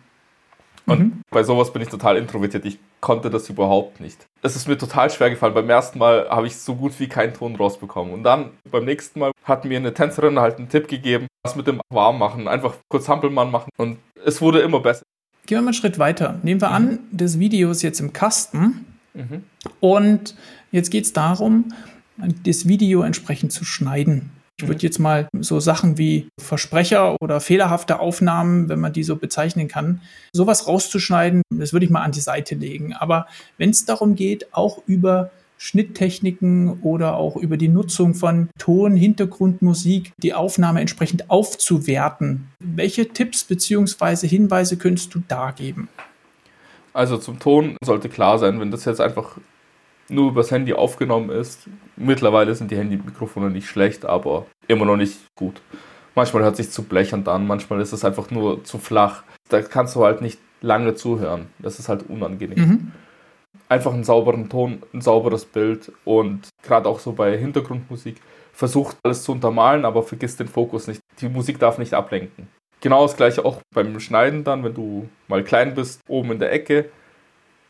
Und 0.86 1.00
mhm. 1.00 1.22
bei 1.30 1.44
sowas 1.44 1.74
bin 1.74 1.82
ich 1.82 1.90
total 1.90 2.16
introvertiert. 2.16 2.66
Ich 2.66 2.80
konnte 3.02 3.30
das 3.30 3.50
überhaupt 3.50 4.00
nicht. 4.00 4.26
Es 4.42 4.56
ist 4.56 4.68
mir 4.68 4.78
total 4.78 5.10
schwer 5.10 5.30
gefallen. 5.30 5.54
Beim 5.54 5.70
ersten 5.70 6.00
Mal 6.00 6.30
habe 6.30 6.48
ich 6.48 6.56
so 6.56 6.76
gut 6.76 6.98
wie 7.00 7.08
keinen 7.08 7.34
Ton 7.34 7.56
rausbekommen. 7.58 8.14
Und 8.14 8.24
dann 8.24 8.52
beim 8.72 8.86
nächsten 8.86 9.20
Mal 9.20 9.32
hat 9.44 9.66
mir 9.66 9.78
eine 9.78 9.94
Tänzerin 9.94 10.40
halt 10.40 10.58
einen 10.58 10.70
Tipp 10.70 10.88
gegeben, 10.88 11.28
was 11.44 11.58
mit 11.58 11.68
dem 11.68 11.82
Warm 11.94 12.18
machen, 12.18 12.48
einfach 12.48 12.76
kurz 12.90 13.10
Hampelmann 13.10 13.52
machen. 13.52 13.70
Und 13.78 13.98
es 14.26 14.42
wurde 14.42 14.60
immer 14.60 14.80
besser. 14.80 15.04
Gehen 15.46 15.58
wir 15.58 15.62
mal 15.62 15.68
einen 15.68 15.74
Schritt 15.74 16.00
weiter. 16.00 16.40
Nehmen 16.42 16.62
wir 16.62 16.70
mhm. 16.70 16.76
an, 16.76 17.00
das 17.12 17.38
Video 17.38 17.70
ist 17.70 17.82
jetzt 17.82 18.00
im 18.00 18.14
Kasten. 18.14 18.86
Mhm. 19.14 19.44
Und 19.82 20.36
Jetzt 20.72 20.92
geht 20.92 21.06
es 21.06 21.14
darum, 21.14 21.74
das 22.44 22.68
Video 22.68 23.02
entsprechend 23.02 23.52
zu 23.52 23.64
schneiden. 23.64 24.32
Ich 24.60 24.68
würde 24.68 24.80
mhm. 24.80 24.88
jetzt 24.88 25.00
mal 25.00 25.28
so 25.40 25.60
Sachen 25.60 25.98
wie 25.98 26.30
Versprecher 26.40 27.16
oder 27.22 27.40
fehlerhafte 27.40 28.00
Aufnahmen, 28.00 28.70
wenn 28.70 28.80
man 28.80 28.92
die 28.92 29.04
so 29.04 29.16
bezeichnen 29.16 29.68
kann, 29.68 30.02
sowas 30.34 30.68
rauszuschneiden, 30.68 31.44
das 31.52 31.74
würde 31.74 31.86
ich 31.86 31.92
mal 31.92 32.02
an 32.02 32.12
die 32.12 32.22
Seite 32.22 32.56
legen. 32.56 32.94
Aber 32.94 33.28
wenn 33.58 33.70
es 33.70 33.86
darum 33.86 34.16
geht, 34.16 34.54
auch 34.54 34.82
über 34.88 35.30
Schnitttechniken 35.60 36.82
oder 36.82 37.16
auch 37.16 37.36
über 37.36 37.58
die 37.58 37.68
Nutzung 37.68 38.14
von 38.14 38.50
Ton, 38.58 38.96
Hintergrundmusik, 38.96 40.12
die 40.18 40.34
Aufnahme 40.34 40.82
entsprechend 40.82 41.30
aufzuwerten, 41.30 42.48
welche 42.60 43.10
Tipps 43.10 43.44
bzw. 43.44 44.28
Hinweise 44.28 44.78
könntest 44.78 45.14
du 45.14 45.22
da 45.28 45.52
geben? 45.52 45.88
Also 46.94 47.18
zum 47.18 47.40
Ton 47.40 47.78
sollte 47.84 48.10
klar 48.10 48.40
sein, 48.40 48.60
wenn 48.60 48.72
das 48.72 48.86
jetzt 48.86 49.02
einfach 49.02 49.38
nur 50.10 50.30
übers 50.30 50.52
Handy 50.52 50.74
aufgenommen 50.74 51.30
ist. 51.30 51.68
Mittlerweile 51.96 52.56
sind 52.56 52.72
die 52.72 52.78
Handymikrofone 52.78 53.50
nicht 53.50 53.68
schlecht, 53.68 54.06
aber 54.06 54.46
immer 54.68 54.86
noch 54.86 54.98
nicht 54.98 55.18
gut. 55.36 55.62
Manchmal 56.16 56.44
hört 56.44 56.56
sich 56.56 56.72
zu 56.72 56.84
blechend 56.84 57.28
an, 57.28 57.46
manchmal 57.46 57.82
ist 57.82 57.94
es 57.94 58.04
einfach 58.04 58.32
nur 58.32 58.64
zu 58.64 58.80
flach. 58.80 59.24
Da 59.50 59.62
kannst 59.62 59.96
du 59.96 60.04
halt 60.04 60.22
nicht 60.22 60.40
lange 60.62 60.96
zuhören. 60.96 61.48
Das 61.60 61.80
ist 61.80 61.90
halt 61.90 62.10
unangenehm. 62.10 62.60
Mhm. 62.60 62.92
Einfach 63.70 63.94
einen 63.94 64.04
sauberen 64.04 64.50
Ton, 64.50 64.82
ein 64.94 65.02
sauberes 65.02 65.46
Bild 65.46 65.92
und 66.06 66.50
gerade 66.64 66.88
auch 66.88 67.00
so 67.00 67.12
bei 67.12 67.38
Hintergrundmusik 67.38 68.18
versucht 68.54 68.98
alles 69.04 69.24
zu 69.24 69.34
untermalen, 69.34 69.86
aber 69.86 70.02
vergiss 70.02 70.38
den 70.38 70.48
Fokus 70.48 70.88
nicht. 70.88 71.02
Die 71.20 71.30
Musik 71.30 71.60
darf 71.60 71.78
nicht 71.78 71.94
ablenken. 71.94 72.48
Genau 72.82 73.04
das 73.04 73.18
gleiche 73.18 73.46
auch 73.46 73.62
beim 73.74 74.00
Schneiden 74.00 74.44
dann, 74.44 74.64
wenn 74.64 74.74
du 74.74 75.10
mal 75.28 75.44
klein 75.44 75.76
bist, 75.76 76.02
oben 76.08 76.32
in 76.32 76.40
der 76.40 76.52
Ecke 76.52 76.90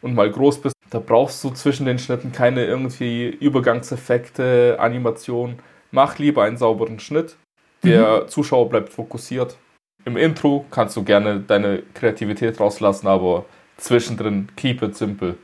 und 0.02 0.16
mal 0.16 0.30
groß 0.30 0.62
bist, 0.62 0.76
da 0.90 1.00
brauchst 1.00 1.44
du 1.44 1.50
zwischen 1.52 1.86
den 1.86 2.00
Schnitten 2.00 2.32
keine 2.32 2.66
irgendwie 2.66 3.28
Übergangseffekte, 3.28 4.78
Animation. 4.80 5.60
Mach 5.92 6.18
lieber 6.18 6.44
einen 6.44 6.58
sauberen 6.58 7.00
Schnitt. 7.00 7.36
Der 7.84 8.24
mhm. 8.24 8.28
Zuschauer 8.30 8.70
bleibt 8.70 8.90
fokussiert. 8.90 9.58
Im 10.06 10.18
Intro 10.18 10.66
kannst 10.72 10.96
du 10.96 11.04
gerne 11.04 11.40
deine 11.42 11.84
Kreativität 11.94 12.60
rauslassen, 12.60 13.08
aber 13.08 13.46
zwischendrin 13.78 14.48
keep 14.56 14.82
it 14.82 14.96
simple. 14.96 15.38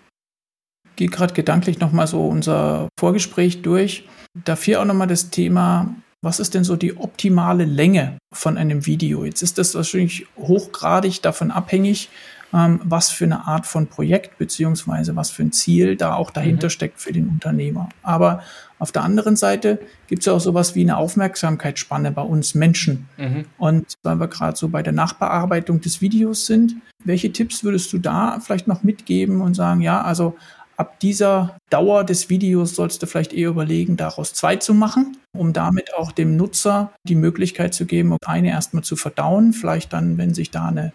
Gehe 0.96 1.10
gerade 1.10 1.34
gedanklich 1.34 1.80
nochmal 1.80 2.08
so 2.08 2.26
unser 2.28 2.88
Vorgespräch 3.00 3.62
durch. 3.62 4.08
Dafür 4.46 4.82
auch 4.82 4.86
nochmal 4.86 5.08
das 5.08 5.32
Thema, 5.32 5.94
was 6.24 6.40
ist 6.40 6.54
denn 6.54 6.64
so 6.64 6.78
die 6.78 6.96
optimale 6.96 7.66
Länge 7.66 8.18
von 8.34 8.58
einem 8.58 8.86
Video? 8.86 9.26
Jetzt 9.26 9.44
ist 9.44 9.58
das 9.58 9.76
wahrscheinlich 9.76 10.26
hochgradig 10.38 11.22
davon 11.22 11.52
abhängig, 11.52 12.10
was 12.54 13.10
für 13.10 13.26
eine 13.26 13.48
Art 13.48 13.66
von 13.66 13.88
Projekt 13.88 14.38
beziehungsweise 14.38 15.16
was 15.16 15.32
für 15.32 15.42
ein 15.42 15.52
Ziel 15.52 15.96
da 15.96 16.14
auch 16.14 16.30
dahinter 16.30 16.68
mhm. 16.68 16.72
steckt 16.72 17.02
für 17.02 17.12
den 17.12 17.28
Unternehmer. 17.28 17.90
Aber 18.04 18.44
auf 18.78 18.92
der 18.92 19.04
anderen 19.04 19.36
Seite 19.36 19.80
gibt 20.08 20.22
es 20.22 20.28
ja 20.28 20.34
auch 20.34 20.40
sowas 20.40 20.76
wie 20.76 20.82
eine 20.82 20.98
Aufmerksamkeitsspanne 20.98 22.12
bei 22.12 22.22
uns 22.22 22.54
Menschen. 22.54 23.08
Mhm. 23.18 23.46
Und 23.58 23.94
weil 24.04 24.18
wir 24.18 24.28
gerade 24.28 24.56
so 24.56 24.70
bei 24.70 24.84
der 24.84 24.94
Nachbearbeitung 24.94 25.82
des 25.82 26.00
Videos 26.02 26.46
sind, 26.46 26.76
welche 27.04 27.32
Tipps 27.32 27.64
würdest 27.64 27.92
du 27.92 27.98
da 27.98 28.40
vielleicht 28.40 28.68
noch 28.68 28.84
mitgeben 28.84 29.42
und 29.42 29.56
sagen, 29.56 29.82
ja, 29.82 30.02
also 30.02 30.36
ab 30.78 31.00
dieser 31.00 31.58
Dauer 31.72 32.04
des 32.04 32.30
Videos 32.30 32.76
sollst 32.76 33.02
du 33.02 33.08
vielleicht 33.08 33.34
eher 33.34 33.50
überlegen, 33.50 33.98
daraus 33.98 34.34
zwei 34.34 34.58
zu 34.58 34.76
machen, 34.76 35.18
um 35.32 35.54
damit 35.54 35.96
auch 35.96 36.12
dem 36.12 36.38
Nutzer 36.38 36.92
die 37.04 37.16
Möglichkeit 37.16 37.74
zu 37.74 37.86
geben, 37.86 38.16
eine 38.26 38.50
erstmal 38.50 38.84
zu 38.84 38.96
verdauen, 38.96 39.54
vielleicht 39.54 39.94
dann, 39.94 40.18
wenn 40.18 40.34
sich 40.34 40.52
da 40.52 40.68
eine 40.68 40.94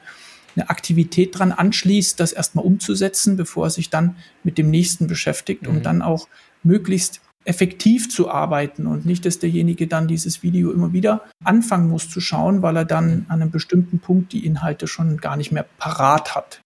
eine 0.58 0.70
Aktivität 0.70 1.38
dran 1.38 1.52
anschließt, 1.52 2.18
das 2.18 2.32
erstmal 2.32 2.64
umzusetzen, 2.64 3.36
bevor 3.36 3.66
er 3.66 3.70
sich 3.70 3.90
dann 3.90 4.16
mit 4.42 4.58
dem 4.58 4.70
nächsten 4.70 5.06
beschäftigt, 5.06 5.66
um 5.66 5.76
mhm. 5.76 5.82
dann 5.82 6.02
auch 6.02 6.28
möglichst 6.62 7.20
effektiv 7.44 8.10
zu 8.10 8.30
arbeiten 8.30 8.86
und 8.86 9.06
nicht, 9.06 9.24
dass 9.24 9.38
derjenige 9.38 9.86
dann 9.86 10.06
dieses 10.06 10.42
Video 10.42 10.70
immer 10.70 10.92
wieder 10.92 11.24
anfangen 11.44 11.88
muss 11.88 12.10
zu 12.10 12.20
schauen, 12.20 12.60
weil 12.62 12.76
er 12.76 12.84
dann 12.84 13.06
mhm. 13.06 13.26
an 13.28 13.42
einem 13.42 13.50
bestimmten 13.50 14.00
Punkt 14.00 14.32
die 14.32 14.44
Inhalte 14.44 14.86
schon 14.86 15.16
gar 15.18 15.36
nicht 15.36 15.52
mehr 15.52 15.66
parat 15.78 16.34
hat. 16.34 16.60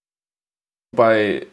Bei 0.95 1.45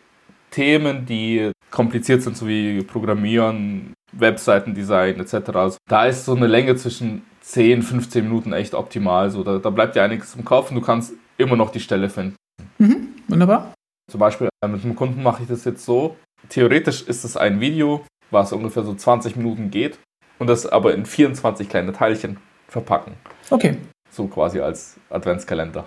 Themen, 0.50 1.06
die 1.06 1.52
kompliziert 1.70 2.22
sind, 2.22 2.36
so 2.36 2.48
wie 2.48 2.82
Programmieren, 2.82 3.94
Webseitendesign 4.12 5.20
etc., 5.20 5.34
also 5.54 5.78
da 5.88 6.06
ist 6.06 6.24
so 6.24 6.34
eine 6.34 6.48
Länge 6.48 6.74
zwischen 6.74 7.22
10, 7.50 7.82
15 7.82 8.24
Minuten 8.24 8.52
echt 8.52 8.74
optimal. 8.74 9.30
So, 9.30 9.42
da, 9.42 9.58
da 9.58 9.70
bleibt 9.70 9.96
dir 9.96 10.02
einiges 10.02 10.34
im 10.36 10.44
Kopf 10.44 10.70
und 10.70 10.76
du 10.76 10.82
kannst 10.82 11.14
immer 11.36 11.56
noch 11.56 11.70
die 11.70 11.80
Stelle 11.80 12.08
finden. 12.08 12.36
Mhm, 12.78 13.08
wunderbar. 13.28 13.74
Zum 14.10 14.20
Beispiel 14.20 14.48
äh, 14.64 14.68
mit 14.68 14.84
einem 14.84 14.94
Kunden 14.94 15.22
mache 15.22 15.42
ich 15.42 15.48
das 15.48 15.64
jetzt 15.64 15.84
so. 15.84 16.16
Theoretisch 16.48 17.02
ist 17.02 17.24
es 17.24 17.36
ein 17.36 17.60
Video, 17.60 18.04
was 18.30 18.52
ungefähr 18.52 18.84
so 18.84 18.94
20 18.94 19.36
Minuten 19.36 19.70
geht 19.70 19.98
und 20.38 20.46
das 20.46 20.64
aber 20.66 20.94
in 20.94 21.04
24 21.04 21.68
kleine 21.68 21.92
Teilchen 21.92 22.38
verpacken. 22.68 23.14
Okay. 23.50 23.76
So 24.10 24.26
quasi 24.26 24.60
als 24.60 24.96
Adventskalender. 25.10 25.84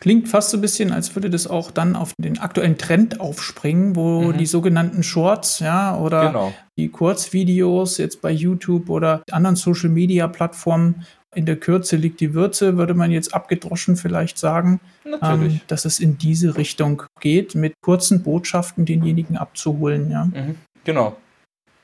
Klingt 0.00 0.28
fast 0.28 0.50
so 0.50 0.56
ein 0.56 0.62
bisschen, 0.62 0.92
als 0.92 1.14
würde 1.14 1.28
das 1.28 1.46
auch 1.46 1.70
dann 1.70 1.94
auf 1.94 2.12
den 2.18 2.38
aktuellen 2.38 2.78
Trend 2.78 3.20
aufspringen, 3.20 3.96
wo 3.96 4.22
mhm. 4.22 4.38
die 4.38 4.46
sogenannten 4.46 5.02
Shorts, 5.02 5.60
ja, 5.60 5.96
oder 5.96 6.28
genau. 6.28 6.54
die 6.78 6.88
Kurzvideos 6.88 7.98
jetzt 7.98 8.22
bei 8.22 8.30
YouTube 8.30 8.88
oder 8.88 9.22
anderen 9.30 9.56
Social 9.56 9.90
Media 9.90 10.26
Plattformen, 10.26 11.06
in 11.34 11.46
der 11.46 11.56
Kürze 11.56 11.96
liegt 11.96 12.20
die 12.20 12.34
Würze, 12.34 12.76
würde 12.76 12.94
man 12.94 13.12
jetzt 13.12 13.34
abgedroschen 13.34 13.96
vielleicht 13.96 14.36
sagen, 14.36 14.80
ähm, 15.22 15.60
dass 15.68 15.84
es 15.84 16.00
in 16.00 16.18
diese 16.18 16.56
Richtung 16.56 17.04
geht, 17.20 17.54
mit 17.54 17.74
kurzen 17.82 18.22
Botschaften 18.22 18.84
denjenigen 18.84 19.36
abzuholen. 19.36 20.10
Ja. 20.10 20.24
Mhm, 20.24 20.56
genau. 20.82 21.16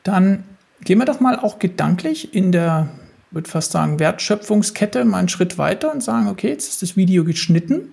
Dann 0.02 0.42
gehen 0.80 0.98
wir 0.98 1.04
doch 1.04 1.20
mal 1.20 1.38
auch 1.38 1.58
gedanklich 1.60 2.34
in 2.34 2.50
der 2.50 2.88
würde 3.30 3.50
fast 3.50 3.72
sagen, 3.72 3.98
Wertschöpfungskette 3.98 5.04
mal 5.04 5.18
einen 5.18 5.28
Schritt 5.28 5.58
weiter 5.58 5.92
und 5.92 6.02
sagen, 6.02 6.28
okay, 6.28 6.48
jetzt 6.48 6.68
ist 6.68 6.82
das 6.82 6.96
Video 6.96 7.24
geschnitten. 7.24 7.92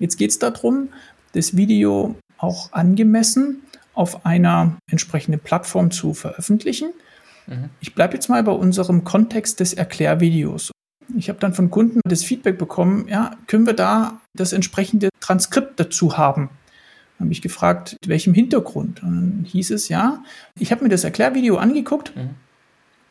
Jetzt 0.00 0.16
geht 0.16 0.30
es 0.30 0.40
darum, 0.40 0.88
das 1.34 1.56
Video 1.56 2.16
auch 2.38 2.72
angemessen 2.72 3.62
auf 3.94 4.26
einer 4.26 4.76
entsprechenden 4.90 5.38
Plattform 5.38 5.92
zu 5.92 6.14
veröffentlichen. 6.14 6.92
Mhm. 7.46 7.70
Ich 7.80 7.94
bleibe 7.94 8.14
jetzt 8.14 8.28
mal 8.28 8.42
bei 8.42 8.52
unserem 8.52 9.04
Kontext 9.04 9.60
des 9.60 9.74
Erklärvideos. 9.74 10.72
Ich 11.16 11.28
habe 11.28 11.38
dann 11.38 11.54
von 11.54 11.70
Kunden 11.70 12.00
das 12.04 12.24
Feedback 12.24 12.58
bekommen, 12.58 13.06
ja, 13.08 13.36
können 13.46 13.66
wir 13.66 13.74
da 13.74 14.20
das 14.34 14.52
entsprechende 14.52 15.10
Transkript 15.20 15.78
dazu 15.78 16.16
haben? 16.16 16.50
Dann 17.18 17.26
habe 17.26 17.32
ich 17.32 17.42
gefragt, 17.42 17.96
mit 18.00 18.08
welchem 18.08 18.32
Hintergrund? 18.32 19.02
Und 19.02 19.14
dann 19.14 19.44
hieß 19.44 19.72
es, 19.72 19.88
ja, 19.88 20.22
ich 20.58 20.72
habe 20.72 20.84
mir 20.84 20.88
das 20.88 21.04
Erklärvideo 21.04 21.56
angeguckt 21.56 22.16
mhm. 22.16 22.30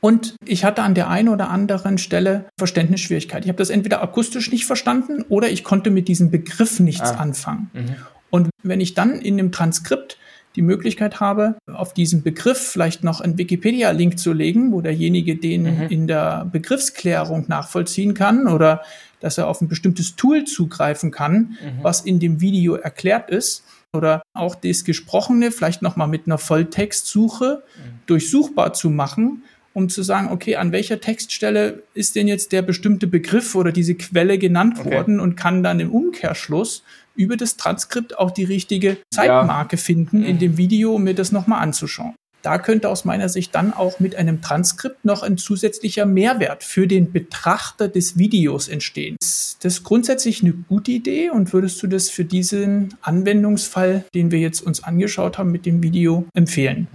Und 0.01 0.35
ich 0.45 0.63
hatte 0.63 0.83
an 0.83 0.95
der 0.95 1.09
einen 1.09 1.29
oder 1.29 1.49
anderen 1.49 1.97
Stelle 1.97 2.45
Verständnisschwierigkeit. 2.57 3.43
Ich 3.43 3.49
habe 3.49 3.57
das 3.57 3.69
entweder 3.69 4.01
akustisch 4.01 4.51
nicht 4.51 4.65
verstanden 4.65 5.23
oder 5.27 5.49
ich 5.49 5.63
konnte 5.63 5.89
mit 5.89 6.07
diesem 6.07 6.31
Begriff 6.31 6.79
nichts 6.79 7.11
ah. 7.11 7.17
anfangen. 7.17 7.69
Mhm. 7.73 7.95
Und 8.29 8.49
wenn 8.63 8.79
ich 8.79 8.93
dann 8.93 9.19
in 9.19 9.37
dem 9.37 9.51
Transkript 9.51 10.17
die 10.55 10.61
Möglichkeit 10.61 11.19
habe, 11.19 11.57
auf 11.71 11.93
diesen 11.93 12.23
Begriff 12.23 12.57
vielleicht 12.57 13.03
noch 13.03 13.21
einen 13.21 13.37
Wikipedia-Link 13.37 14.17
zu 14.17 14.33
legen, 14.33 14.71
wo 14.71 14.81
derjenige 14.81 15.35
den 15.35 15.63
mhm. 15.63 15.87
in 15.89 16.07
der 16.07 16.45
Begriffsklärung 16.45 17.45
nachvollziehen 17.47 18.13
kann 18.13 18.47
oder 18.47 18.81
dass 19.19 19.37
er 19.37 19.47
auf 19.47 19.61
ein 19.61 19.67
bestimmtes 19.67 20.15
Tool 20.15 20.45
zugreifen 20.45 21.11
kann, 21.11 21.57
mhm. 21.61 21.83
was 21.83 22.01
in 22.01 22.19
dem 22.19 22.39
Video 22.39 22.75
erklärt 22.75 23.29
ist, 23.29 23.63
oder 23.91 24.21
auch 24.33 24.55
das 24.55 24.83
Gesprochene 24.83 25.51
vielleicht 25.51 25.81
nochmal 25.81 26.07
mit 26.07 26.27
einer 26.27 26.37
Volltextsuche 26.37 27.63
mhm. 27.63 27.99
durchsuchbar 28.05 28.73
zu 28.73 28.89
machen, 28.89 29.43
um 29.79 29.89
zu 29.89 30.03
sagen, 30.03 30.29
okay, 30.29 30.57
an 30.57 30.71
welcher 30.71 30.99
Textstelle 30.99 31.83
ist 31.93 32.15
denn 32.15 32.27
jetzt 32.27 32.51
der 32.51 32.61
bestimmte 32.61 33.07
Begriff 33.07 33.55
oder 33.55 33.71
diese 33.71 33.95
Quelle 33.95 34.37
genannt 34.37 34.75
okay. 34.79 34.91
worden 34.91 35.19
und 35.19 35.35
kann 35.37 35.63
dann 35.63 35.79
im 35.79 35.91
Umkehrschluss 35.91 36.83
über 37.15 37.37
das 37.37 37.57
Transkript 37.57 38.17
auch 38.17 38.31
die 38.31 38.43
richtige 38.43 38.97
Zeitmarke 39.09 39.77
ja. 39.77 39.81
finden 39.81 40.23
in 40.23 40.35
mhm. 40.35 40.39
dem 40.39 40.57
Video, 40.57 40.95
um 40.95 41.03
mir 41.03 41.15
das 41.15 41.31
nochmal 41.31 41.61
anzuschauen. 41.61 42.13
Da 42.41 42.57
könnte 42.57 42.87
aus 42.87 43.03
meiner 43.03 43.27
Sicht 43.27 43.53
dann 43.55 43.73
auch 43.73 43.99
mit 43.99 44.15
einem 44.15 44.41
Transkript 44.41 45.03
noch 45.03 45.23
ein 45.23 45.37
zusätzlicher 45.37 46.05
Mehrwert 46.05 46.63
für 46.63 46.87
den 46.87 47.11
Betrachter 47.11 47.89
des 47.89 48.17
Videos 48.17 48.69
entstehen. 48.69 49.17
Ist 49.19 49.57
das 49.61 49.83
grundsätzlich 49.83 50.41
eine 50.41 50.53
gute 50.53 50.91
Idee 50.91 51.29
und 51.29 51.51
würdest 51.51 51.81
du 51.83 51.87
das 51.87 52.09
für 52.09 52.23
diesen 52.23 52.95
Anwendungsfall, 53.01 54.05
den 54.13 54.31
wir 54.31 54.39
jetzt 54.39 54.61
uns 54.61 54.83
angeschaut 54.83 55.37
haben 55.37 55.51
mit 55.51 55.65
dem 55.65 55.83
Video, 55.83 56.25
empfehlen? 56.33 56.87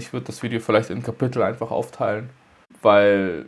Ich 0.00 0.12
würde 0.12 0.26
das 0.26 0.42
Video 0.42 0.60
vielleicht 0.60 0.90
in 0.90 1.02
Kapitel 1.02 1.42
einfach 1.42 1.70
aufteilen, 1.70 2.30
weil 2.80 3.46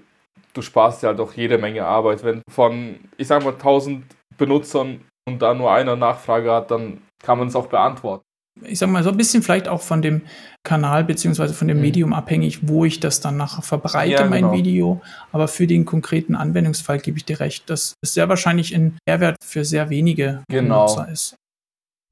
du 0.52 0.62
sparst 0.62 1.02
ja 1.02 1.14
doch 1.14 1.32
jede 1.32 1.56
Menge 1.56 1.86
Arbeit. 1.86 2.22
Wenn 2.24 2.42
von, 2.50 3.00
ich 3.16 3.26
sage 3.26 3.44
mal, 3.44 3.54
1000 3.54 4.04
Benutzern 4.36 5.00
und 5.26 5.40
da 5.40 5.54
nur 5.54 5.72
einer 5.72 5.96
Nachfrage 5.96 6.52
hat, 6.52 6.70
dann 6.70 7.02
kann 7.22 7.38
man 7.38 7.48
es 7.48 7.56
auch 7.56 7.68
beantworten. 7.68 8.24
Ich 8.64 8.78
sage 8.78 8.92
mal, 8.92 9.02
so 9.02 9.10
ein 9.10 9.16
bisschen 9.16 9.42
vielleicht 9.42 9.66
auch 9.66 9.80
von 9.80 10.02
dem 10.02 10.22
Kanal 10.62 11.04
beziehungsweise 11.04 11.54
von 11.54 11.68
dem 11.68 11.78
mhm. 11.78 11.82
Medium 11.84 12.12
abhängig, 12.12 12.68
wo 12.68 12.84
ich 12.84 13.00
das 13.00 13.20
dann 13.20 13.38
nachher 13.38 13.62
verbreite, 13.62 14.22
ja, 14.22 14.28
mein 14.28 14.42
genau. 14.42 14.52
Video. 14.52 15.00
Aber 15.32 15.48
für 15.48 15.66
den 15.66 15.86
konkreten 15.86 16.34
Anwendungsfall 16.34 16.98
gebe 16.98 17.16
ich 17.16 17.24
dir 17.24 17.40
recht, 17.40 17.70
dass 17.70 17.94
es 18.02 18.12
sehr 18.12 18.28
wahrscheinlich 18.28 18.74
ein 18.74 18.98
Mehrwert 19.08 19.36
für 19.42 19.64
sehr 19.64 19.88
wenige 19.88 20.42
genau. 20.50 20.82
Nutzer 20.82 21.08
ist. 21.10 21.34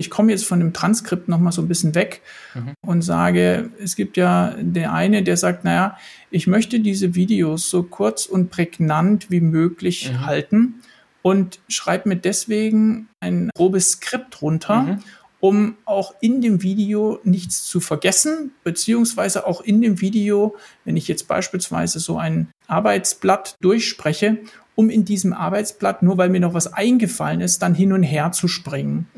Ich 0.01 0.09
komme 0.09 0.33
jetzt 0.33 0.47
von 0.47 0.61
dem 0.61 0.73
Transkript 0.73 1.29
nochmal 1.29 1.53
so 1.53 1.61
ein 1.61 1.69
bisschen 1.69 1.95
weg 1.95 2.23
mhm. 2.55 2.73
und 2.81 3.03
sage, 3.03 3.69
es 3.79 3.97
gibt 3.97 4.17
ja 4.17 4.55
der 4.59 4.95
eine, 4.95 5.23
der 5.23 5.37
sagt, 5.37 5.63
naja, 5.63 5.99
ich 6.31 6.47
möchte 6.47 6.81
diese 6.81 7.15
Videos 7.15 7.69
so 7.69 7.83
kurz 7.83 8.25
und 8.25 8.49
prägnant 8.49 9.31
wie 9.31 9.43
möglich 9.43 10.11
mhm. 10.11 10.25
halten 10.25 10.75
und 11.21 11.59
schreibe 11.69 12.09
mir 12.09 12.17
deswegen 12.17 13.11
ein 13.21 13.51
grobes 13.55 13.91
Skript 13.91 14.41
runter, 14.41 14.81
mhm. 14.81 14.99
um 15.39 15.75
auch 15.85 16.15
in 16.23 16.41
dem 16.41 16.63
Video 16.63 17.21
nichts 17.23 17.67
zu 17.67 17.79
vergessen, 17.79 18.53
beziehungsweise 18.65 19.47
auch 19.47 19.61
in 19.61 19.83
dem 19.83 20.01
Video, 20.01 20.57
wenn 20.87 20.97
ich 20.97 21.09
jetzt 21.09 21.29
beispielsweise 21.29 22.01
so 22.01 22.17
ein 22.17 22.49
Arbeitsblatt 22.69 23.57
durchspreche, 23.61 24.39
um 24.77 24.89
in 24.89 25.05
diesem 25.05 25.35
Arbeitsblatt, 25.35 26.03
nur 26.03 26.17
weil 26.17 26.31
mir 26.31 26.41
noch 26.41 26.55
was 26.55 26.73
eingefallen 26.73 27.43
ist, 27.43 27.61
dann 27.61 27.75
hin 27.75 27.93
und 27.93 28.03
her 28.03 28.33
zu 28.33 28.49
springen. 28.49 29.09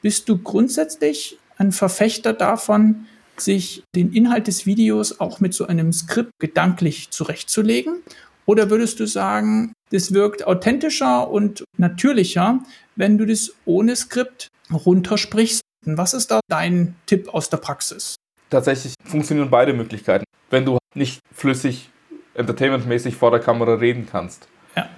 Bist 0.00 0.28
du 0.28 0.38
grundsätzlich 0.38 1.38
ein 1.56 1.72
Verfechter 1.72 2.32
davon, 2.32 3.06
sich 3.36 3.82
den 3.94 4.12
Inhalt 4.12 4.46
des 4.46 4.66
Videos 4.66 5.20
auch 5.20 5.40
mit 5.40 5.54
so 5.54 5.66
einem 5.66 5.92
Skript 5.92 6.30
gedanklich 6.38 7.10
zurechtzulegen? 7.10 8.02
Oder 8.46 8.70
würdest 8.70 9.00
du 9.00 9.06
sagen, 9.06 9.72
das 9.90 10.12
wirkt 10.12 10.46
authentischer 10.46 11.28
und 11.28 11.64
natürlicher, 11.76 12.60
wenn 12.96 13.18
du 13.18 13.26
das 13.26 13.52
ohne 13.64 13.94
Skript 13.94 14.48
runtersprichst? 14.72 15.60
Was 15.84 16.14
ist 16.14 16.30
da 16.30 16.40
dein 16.48 16.94
Tipp 17.06 17.28
aus 17.32 17.50
der 17.50 17.58
Praxis? 17.58 18.16
Tatsächlich 18.50 18.94
funktionieren 19.04 19.50
beide 19.50 19.72
Möglichkeiten. 19.72 20.24
Wenn 20.50 20.64
du 20.64 20.78
nicht 20.94 21.20
flüssig, 21.32 21.90
entertainmentmäßig 22.34 23.16
vor 23.16 23.30
der 23.30 23.40
Kamera 23.40 23.74
reden 23.74 24.06
kannst, 24.10 24.48
ja. 24.76 24.88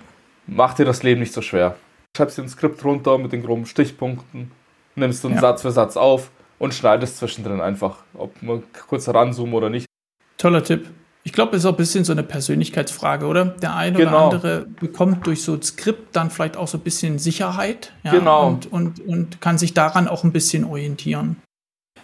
mach 0.47 0.75
dir 0.75 0.85
das 0.85 1.03
Leben 1.03 1.21
nicht 1.21 1.33
so 1.33 1.43
schwer. 1.43 1.77
Schreibst 2.17 2.39
dir 2.39 2.43
ein 2.43 2.49
Skript 2.49 2.85
runter 2.85 3.19
mit 3.19 3.33
den 3.33 3.43
groben 3.43 3.67
Stichpunkten, 3.67 4.51
nimmst 4.95 5.23
du 5.25 5.29
einen 5.29 5.37
ja. 5.37 5.41
Satz 5.41 5.63
für 5.63 5.71
Satz 5.71 5.97
auf 5.97 6.31
und 6.59 6.75
schneidest 6.75 7.19
zwischendrin 7.19 7.61
einfach, 7.61 7.99
ob 8.15 8.43
man 8.43 8.63
kurz 8.87 9.07
heranzoomen 9.07 9.55
oder 9.55 9.71
nicht. 9.71 9.87
Toller 10.37 10.63
Tipp. 10.63 10.89
Ich 11.23 11.33
glaube, 11.33 11.57
es 11.57 11.63
ist 11.63 11.67
auch 11.67 11.75
ein 11.75 11.77
bisschen 11.77 12.05
so 12.05 12.13
eine 12.13 12.23
Persönlichkeitsfrage, 12.23 13.27
oder? 13.27 13.45
Der 13.45 13.77
eine 13.77 13.99
genau. 13.99 14.11
oder 14.11 14.37
andere 14.37 14.67
bekommt 14.81 15.27
durch 15.27 15.43
so 15.43 15.53
ein 15.53 15.63
Skript 15.63 16.17
dann 16.17 16.31
vielleicht 16.31 16.57
auch 16.57 16.67
so 16.67 16.79
ein 16.79 16.81
bisschen 16.83 17.19
Sicherheit. 17.19 17.93
Ja, 18.05 18.13
genau. 18.13 18.47
Und, 18.47 18.73
und, 18.73 19.01
und 19.01 19.41
kann 19.41 19.59
sich 19.59 19.75
daran 19.75 20.09
auch 20.09 20.25
ein 20.25 20.33
bisschen 20.33 20.65
orientieren. 20.65 21.37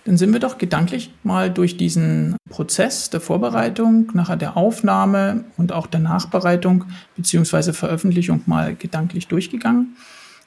Dann 0.05 0.19
sind 0.19 0.33
wir 0.33 0.39
doch 0.39 0.59
gedanklich 0.59 1.13
mal 1.25 1.51
durch 1.51 1.77
diesen 1.77 2.37
Prozess 2.49 3.11
der 3.11 3.21
Vorbereitung, 3.21 4.13
nachher 4.15 4.37
der 4.37 4.57
Aufnahme 4.57 5.45
und 5.57 5.73
auch 5.73 5.87
der 5.89 6.01
Nachbereitung 6.01 6.85
bzw. 7.17 7.73
Veröffentlichung 7.73 8.43
mal 8.47 8.77
gedanklich 8.77 9.27
durchgegangen. 9.27 9.97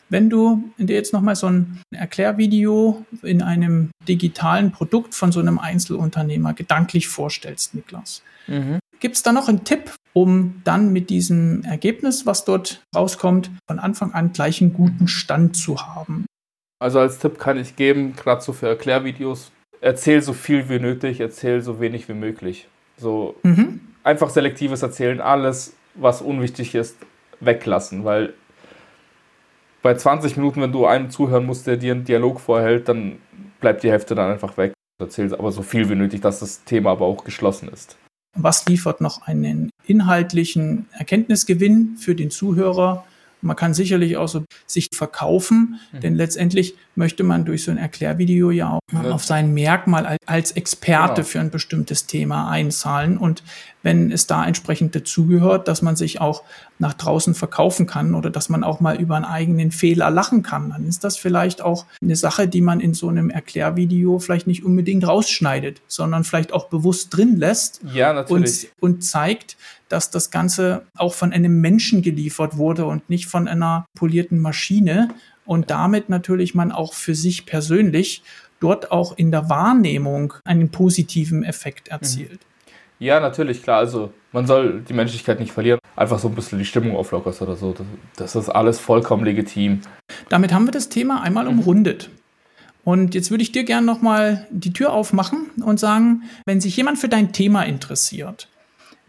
Wenn 0.09 0.29
du 0.29 0.71
dir 0.77 0.95
jetzt 0.95 1.13
nochmal 1.13 1.35
so 1.35 1.47
ein 1.47 1.81
Erklärvideo 1.91 3.05
in 3.21 3.41
einem 3.41 3.91
digitalen 4.07 4.71
Produkt 4.71 5.13
von 5.13 5.31
so 5.31 5.39
einem 5.39 5.59
Einzelunternehmer 5.59 6.53
gedanklich 6.53 7.07
vorstellst, 7.07 7.75
Niklas, 7.75 8.23
mhm. 8.47 8.79
gibt 8.99 9.15
es 9.15 9.23
da 9.23 9.31
noch 9.31 9.47
einen 9.47 9.63
Tipp, 9.63 9.93
um 10.13 10.61
dann 10.63 10.91
mit 10.91 11.11
diesem 11.11 11.63
Ergebnis, 11.63 12.25
was 12.25 12.43
dort 12.43 12.83
rauskommt, 12.95 13.51
von 13.67 13.79
Anfang 13.79 14.13
an 14.13 14.33
gleich 14.33 14.61
einen 14.61 14.73
guten 14.73 15.07
Stand 15.07 15.55
zu 15.55 15.79
haben? 15.79 16.25
Also 16.79 16.99
als 16.99 17.19
Tipp 17.19 17.37
kann 17.37 17.57
ich 17.57 17.75
geben, 17.75 18.15
gerade 18.15 18.41
so 18.41 18.51
für 18.51 18.67
Erklärvideos, 18.67 19.51
erzähl 19.81 20.21
so 20.21 20.33
viel 20.33 20.69
wie 20.69 20.79
nötig, 20.79 21.19
erzähl 21.19 21.61
so 21.61 21.79
wenig 21.79 22.09
wie 22.09 22.13
möglich. 22.13 22.67
So 22.97 23.35
mhm. 23.43 23.81
einfach 24.03 24.29
selektives 24.29 24.81
Erzählen, 24.81 25.21
alles, 25.21 25.75
was 25.93 26.21
unwichtig 26.21 26.73
ist, 26.73 26.97
weglassen, 27.39 28.05
weil 28.05 28.33
bei 29.81 29.95
20 29.95 30.37
Minuten, 30.37 30.61
wenn 30.61 30.71
du 30.71 30.85
einem 30.85 31.09
zuhören 31.09 31.45
musst, 31.45 31.67
der 31.67 31.77
dir 31.77 31.93
einen 31.93 32.05
Dialog 32.05 32.39
vorhält, 32.39 32.89
dann 32.89 33.17
bleibt 33.59 33.83
die 33.83 33.91
Hälfte 33.91 34.15
dann 34.15 34.31
einfach 34.31 34.57
weg. 34.57 34.73
Erzählst 35.01 35.37
aber 35.37 35.51
so 35.51 35.61
viel 35.61 35.89
wie 35.89 35.95
nötig, 35.95 36.21
dass 36.21 36.39
das 36.39 36.63
Thema 36.65 36.91
aber 36.91 37.05
auch 37.05 37.23
geschlossen 37.23 37.69
ist. 37.69 37.97
Was 38.37 38.65
liefert 38.67 39.01
noch 39.01 39.23
einen 39.23 39.69
inhaltlichen 39.85 40.87
Erkenntnisgewinn 40.91 41.97
für 41.97 42.15
den 42.15 42.29
Zuhörer? 42.29 43.05
Man 43.41 43.55
kann 43.55 43.73
sicherlich 43.73 44.17
auch 44.17 44.27
so 44.27 44.43
sich 44.67 44.89
verkaufen, 44.93 45.79
mhm. 45.91 45.99
denn 46.01 46.15
letztendlich 46.15 46.75
möchte 46.95 47.23
man 47.23 47.45
durch 47.45 47.63
so 47.63 47.71
ein 47.71 47.77
Erklärvideo 47.77 48.51
ja 48.51 48.73
auch 48.73 48.79
ja. 48.91 49.11
auf 49.11 49.23
sein 49.23 49.53
Merkmal 49.53 50.17
als 50.25 50.51
Experte 50.51 51.21
genau. 51.21 51.27
für 51.27 51.39
ein 51.39 51.49
bestimmtes 51.49 52.05
Thema 52.05 52.49
einzahlen. 52.49 53.17
Und 53.17 53.43
wenn 53.81 54.11
es 54.11 54.27
da 54.27 54.45
entsprechend 54.45 54.93
dazugehört, 54.95 55.69
dass 55.69 55.81
man 55.81 55.95
sich 55.95 56.19
auch 56.19 56.43
nach 56.77 56.93
draußen 56.93 57.33
verkaufen 57.33 57.87
kann 57.87 58.13
oder 58.13 58.29
dass 58.29 58.49
man 58.49 58.63
auch 58.63 58.81
mal 58.81 58.99
über 58.99 59.15
einen 59.15 59.25
eigenen 59.25 59.71
Fehler 59.71 60.09
lachen 60.09 60.43
kann, 60.43 60.71
dann 60.71 60.85
ist 60.85 61.05
das 61.05 61.17
vielleicht 61.17 61.61
auch 61.61 61.85
eine 62.01 62.17
Sache, 62.17 62.49
die 62.49 62.61
man 62.61 62.81
in 62.81 62.93
so 62.93 63.07
einem 63.07 63.29
Erklärvideo 63.29 64.19
vielleicht 64.19 64.47
nicht 64.47 64.65
unbedingt 64.65 65.07
rausschneidet, 65.07 65.81
sondern 65.87 66.25
vielleicht 66.25 66.51
auch 66.51 66.67
bewusst 66.67 67.15
drin 67.15 67.37
lässt 67.37 67.79
ja. 67.93 68.19
Und, 68.25 68.67
und 68.81 69.03
zeigt, 69.03 69.55
dass 69.89 70.11
das 70.11 70.31
Ganze 70.31 70.83
auch 70.97 71.13
von 71.13 71.33
einem 71.33 71.59
Menschen 71.61 72.01
geliefert 72.01 72.57
wurde 72.57 72.85
und 72.85 73.09
nicht 73.09 73.25
von 73.25 73.47
einer 73.47 73.85
polierten 73.95 74.39
Maschine 74.39 75.09
und 75.45 75.69
damit 75.69 76.09
natürlich 76.09 76.55
man 76.55 76.71
auch 76.71 76.93
für 76.93 77.15
sich 77.15 77.45
persönlich 77.45 78.23
dort 78.59 78.91
auch 78.91 79.17
in 79.17 79.31
der 79.31 79.49
Wahrnehmung 79.49 80.33
einen 80.43 80.69
positiven 80.69 81.43
Effekt 81.43 81.87
erzielt. 81.87 82.39
Ja, 82.99 83.19
natürlich, 83.21 83.63
klar. 83.63 83.79
Also 83.79 84.11
man 84.33 84.45
soll 84.45 84.81
die 84.87 84.93
Menschlichkeit 84.93 85.39
nicht 85.39 85.53
verlieren. 85.53 85.79
Einfach 85.95 86.19
so 86.19 86.27
ein 86.27 86.35
bisschen 86.35 86.59
die 86.59 86.65
Stimmung 86.65 86.95
auflockern 86.95 87.33
oder 87.39 87.55
so. 87.55 87.73
Das 88.17 88.35
ist 88.35 88.49
alles 88.49 88.77
vollkommen 88.79 89.23
legitim. 89.23 89.81
Damit 90.27 90.53
haben 90.53 90.65
wir 90.65 90.71
das 90.71 90.89
Thema 90.89 91.21
einmal 91.21 91.45
mhm. 91.45 91.59
umrundet. 91.59 92.09
Und 92.83 93.15
jetzt 93.15 93.31
würde 93.31 93.43
ich 93.43 93.51
dir 93.51 93.63
gerne 93.63 93.85
nochmal 93.85 94.47
die 94.51 94.73
Tür 94.73 94.93
aufmachen 94.93 95.47
und 95.63 95.79
sagen, 95.79 96.23
wenn 96.45 96.61
sich 96.61 96.75
jemand 96.75 96.97
für 96.97 97.09
dein 97.09 97.33
Thema 97.33 97.63
interessiert, 97.63 98.49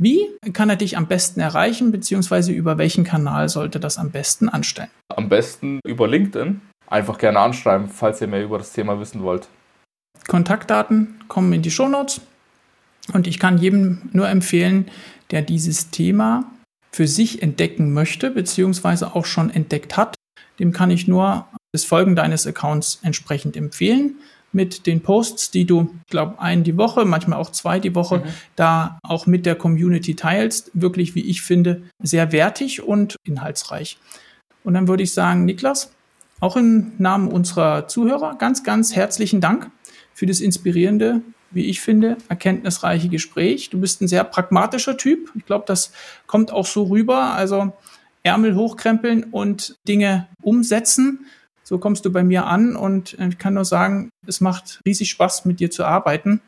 Wie 0.02 0.30
kann 0.54 0.70
er 0.70 0.76
dich 0.76 0.96
am 0.96 1.08
besten 1.08 1.40
erreichen, 1.40 1.92
beziehungsweise 1.92 2.52
über 2.52 2.78
welchen 2.78 3.04
Kanal 3.04 3.50
sollte 3.50 3.78
das 3.78 3.98
am 3.98 4.10
besten 4.10 4.48
anstellen? 4.48 4.88
Am 5.14 5.28
besten 5.28 5.78
über 5.86 6.08
LinkedIn. 6.08 6.62
Einfach 6.86 7.18
gerne 7.18 7.38
anschreiben, 7.38 7.86
falls 7.86 8.18
ihr 8.22 8.26
mehr 8.26 8.42
über 8.42 8.56
das 8.56 8.72
Thema 8.72 8.98
wissen 8.98 9.22
wollt. 9.22 9.48
Kontaktdaten 10.26 11.22
kommen 11.28 11.52
in 11.52 11.60
die 11.60 11.70
Shownotes 11.70 12.22
und 13.12 13.26
ich 13.26 13.38
kann 13.38 13.58
jedem 13.58 14.08
nur 14.12 14.26
empfehlen, 14.26 14.90
der 15.32 15.42
dieses 15.42 15.90
Thema 15.90 16.50
für 16.92 17.06
sich 17.06 17.42
entdecken 17.42 17.92
möchte, 17.92 18.30
beziehungsweise 18.30 19.14
auch 19.14 19.26
schon 19.26 19.50
entdeckt 19.50 19.98
hat, 19.98 20.14
dem 20.58 20.72
kann 20.72 20.90
ich 20.90 21.08
nur 21.08 21.46
das 21.72 21.84
Folgen 21.84 22.16
deines 22.16 22.46
Accounts 22.46 23.00
entsprechend 23.02 23.54
empfehlen 23.54 24.16
mit 24.52 24.86
den 24.86 25.00
Posts, 25.00 25.50
die 25.50 25.64
du, 25.64 25.94
glaube 26.08 26.40
einen 26.40 26.64
die 26.64 26.76
Woche, 26.76 27.04
manchmal 27.04 27.38
auch 27.38 27.50
zwei 27.50 27.78
die 27.78 27.94
Woche, 27.94 28.18
mhm. 28.18 28.24
da 28.56 28.98
auch 29.02 29.26
mit 29.26 29.46
der 29.46 29.54
Community 29.54 30.16
teilst. 30.16 30.70
Wirklich, 30.74 31.14
wie 31.14 31.28
ich 31.28 31.42
finde, 31.42 31.82
sehr 32.00 32.32
wertig 32.32 32.82
und 32.82 33.16
inhaltsreich. 33.24 33.98
Und 34.64 34.74
dann 34.74 34.88
würde 34.88 35.02
ich 35.02 35.12
sagen, 35.12 35.44
Niklas, 35.44 35.92
auch 36.40 36.56
im 36.56 36.92
Namen 36.98 37.28
unserer 37.28 37.86
Zuhörer, 37.86 38.36
ganz, 38.38 38.64
ganz 38.64 38.96
herzlichen 38.96 39.40
Dank 39.40 39.70
für 40.14 40.26
das 40.26 40.40
inspirierende, 40.40 41.22
wie 41.50 41.66
ich 41.66 41.80
finde, 41.80 42.16
erkenntnisreiche 42.28 43.08
Gespräch. 43.08 43.70
Du 43.70 43.80
bist 43.80 44.00
ein 44.00 44.08
sehr 44.08 44.24
pragmatischer 44.24 44.96
Typ. 44.96 45.30
Ich 45.34 45.46
glaube, 45.46 45.64
das 45.66 45.92
kommt 46.26 46.52
auch 46.52 46.66
so 46.66 46.84
rüber. 46.84 47.34
Also 47.34 47.72
Ärmel 48.22 48.54
hochkrempeln 48.54 49.24
und 49.24 49.76
Dinge 49.88 50.28
umsetzen. 50.42 51.26
So 51.70 51.78
kommst 51.78 52.04
du 52.04 52.10
bei 52.10 52.24
mir 52.24 52.48
an 52.48 52.74
und 52.74 53.16
ich 53.16 53.38
kann 53.38 53.54
nur 53.54 53.64
sagen, 53.64 54.10
es 54.26 54.40
macht 54.40 54.80
riesig 54.84 55.08
Spaß, 55.10 55.44
mit 55.44 55.60
dir 55.60 55.70
zu 55.70 55.84
arbeiten. 55.84 56.40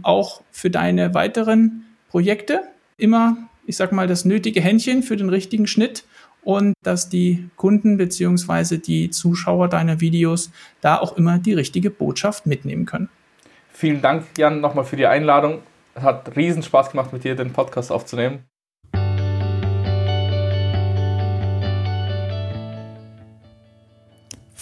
Auch 0.00 0.42
für 0.52 0.70
deine 0.70 1.12
weiteren 1.12 1.86
Projekte. 2.08 2.60
Immer, 2.96 3.36
ich 3.66 3.76
sag 3.76 3.90
mal, 3.90 4.06
das 4.06 4.24
nötige 4.24 4.60
Händchen 4.60 5.02
für 5.02 5.16
den 5.16 5.28
richtigen 5.28 5.66
Schnitt 5.66 6.04
und 6.42 6.74
dass 6.84 7.08
die 7.08 7.50
Kunden 7.56 7.96
bzw. 7.96 8.78
die 8.78 9.10
Zuschauer 9.10 9.66
deiner 9.66 10.00
Videos 10.00 10.52
da 10.80 11.00
auch 11.00 11.16
immer 11.16 11.40
die 11.40 11.54
richtige 11.54 11.90
Botschaft 11.90 12.46
mitnehmen 12.46 12.86
können. 12.86 13.08
Vielen 13.72 14.00
Dank, 14.00 14.26
Jan, 14.38 14.60
nochmal 14.60 14.84
für 14.84 14.94
die 14.94 15.06
Einladung. 15.06 15.62
Es 15.96 16.04
hat 16.04 16.36
riesen 16.36 16.62
Spaß 16.62 16.92
gemacht, 16.92 17.12
mit 17.12 17.24
dir 17.24 17.34
den 17.34 17.52
Podcast 17.52 17.90
aufzunehmen. 17.90 18.44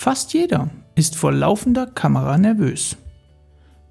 Fast 0.09 0.33
jeder 0.33 0.71
ist 0.94 1.16
vor 1.16 1.33
laufender 1.33 1.85
Kamera 1.87 2.38
nervös. 2.38 2.97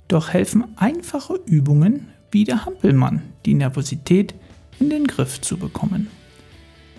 Doch 0.07 0.33
helfen 0.33 0.63
einfache 0.75 1.39
Übungen 1.45 2.07
wie 2.31 2.43
der 2.43 2.65
Hampelmann, 2.65 3.21
die 3.45 3.53
Nervosität 3.53 4.33
in 4.79 4.89
den 4.89 5.05
Griff 5.05 5.41
zu 5.41 5.57
bekommen. 5.57 6.07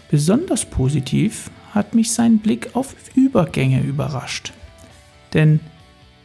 Besonders 0.09 0.67
positiv 0.67 1.51
hat 1.75 1.97
mich 1.97 2.13
sein 2.13 2.39
Blick 2.39 2.77
auf 2.77 2.95
Übergänge 3.17 3.83
überrascht. 3.83 4.53
Denn 5.35 5.59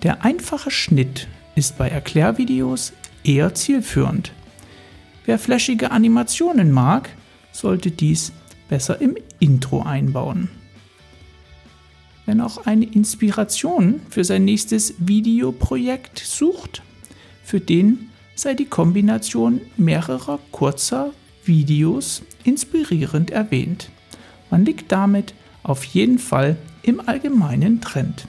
der 0.03 0.23
einfache 0.23 0.69
Schnitt 0.69 1.27
ist 1.56 1.79
bei 1.79 1.89
Erklärvideos 1.89 2.93
eher 3.23 3.56
zielführend. 3.56 4.34
Wer 5.25 5.39
flashige 5.39 5.89
Animationen 5.89 6.71
mag, 6.71 7.10
sollte 7.51 7.89
dies 7.89 8.34
besser 8.69 9.01
im 9.01 9.17
Intro 9.39 9.82
einbauen. 9.82 10.47
Wenn 12.25 12.41
auch 12.41 12.65
eine 12.65 12.86
Inspiration 12.86 14.01
für 14.09 14.23
sein 14.23 14.45
nächstes 14.45 14.95
Videoprojekt 14.97 16.19
sucht, 16.19 16.81
für 17.43 17.59
den 17.59 18.09
sei 18.36 18.53
die 18.53 18.65
Kombination 18.65 19.62
mehrerer 19.77 20.39
kurzer 20.51 21.12
Videos 21.45 22.23
inspirierend 22.43 23.31
erwähnt. 23.31 23.89
Man 24.49 24.65
liegt 24.65 24.91
damit 24.91 25.33
auf 25.63 25.83
jeden 25.83 26.19
Fall 26.19 26.57
im 26.81 26.99
allgemeinen 27.07 27.81
Trend. 27.81 28.27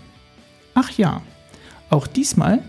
Ach 0.74 0.90
ja, 0.90 1.22
auch 1.90 2.07
diesmal 2.07 2.62